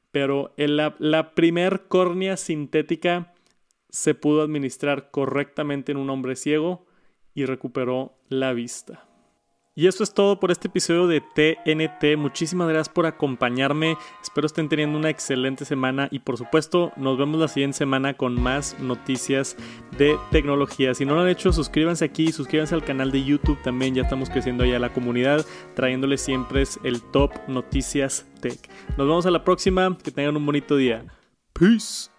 Pero 0.09 0.51
la, 0.57 0.95
la 0.97 1.35
primer 1.35 1.83
córnea 1.87 2.35
sintética 2.35 3.35
se 3.89 4.15
pudo 4.15 4.41
administrar 4.41 5.11
correctamente 5.11 5.91
en 5.91 5.99
un 5.99 6.09
hombre 6.09 6.35
ciego 6.35 6.87
y 7.35 7.45
recuperó 7.45 8.17
la 8.29 8.53
vista. 8.53 9.05
Y 9.75 9.87
eso 9.87 10.03
es 10.03 10.13
todo 10.13 10.39
por 10.39 10.51
este 10.51 10.67
episodio 10.67 11.07
de 11.07 11.21
TNT. 11.21 12.15
Muchísimas 12.17 12.67
gracias 12.69 12.93
por 12.93 13.07
acompañarme. 13.07 13.97
Espero 14.21 14.45
estén 14.45 14.69
teniendo 14.69 14.99
una 14.99 15.09
excelente 15.09 15.65
semana 15.65 16.07
y 16.11 16.19
por 16.19 16.37
supuesto 16.37 16.91
nos 16.95 17.17
vemos 17.17 17.39
la 17.39 17.47
siguiente 17.47 17.79
semana 17.79 18.13
con 18.13 18.39
más 18.39 18.79
noticias 18.79 19.57
de 19.97 20.15
tecnología. 20.29 20.93
Si 20.93 21.05
no 21.05 21.15
lo 21.15 21.21
han 21.21 21.29
hecho, 21.29 21.51
suscríbanse 21.51 22.05
aquí, 22.05 22.31
suscríbanse 22.31 22.75
al 22.75 22.83
canal 22.83 23.11
de 23.11 23.23
YouTube 23.23 23.61
también. 23.63 23.95
Ya 23.95 24.03
estamos 24.03 24.29
creciendo 24.29 24.63
allá 24.63 24.77
la 24.77 24.93
comunidad, 24.93 25.43
trayéndoles 25.75 26.21
siempre 26.21 26.63
el 26.83 27.01
top 27.01 27.31
noticias 27.47 28.27
tech. 28.41 28.59
Nos 28.89 29.07
vemos 29.07 29.25
a 29.25 29.31
la 29.31 29.43
próxima. 29.43 29.97
Que 30.03 30.11
tengan 30.11 30.37
un 30.37 30.45
bonito 30.45 30.75
día. 30.75 31.05
Peace. 31.53 32.12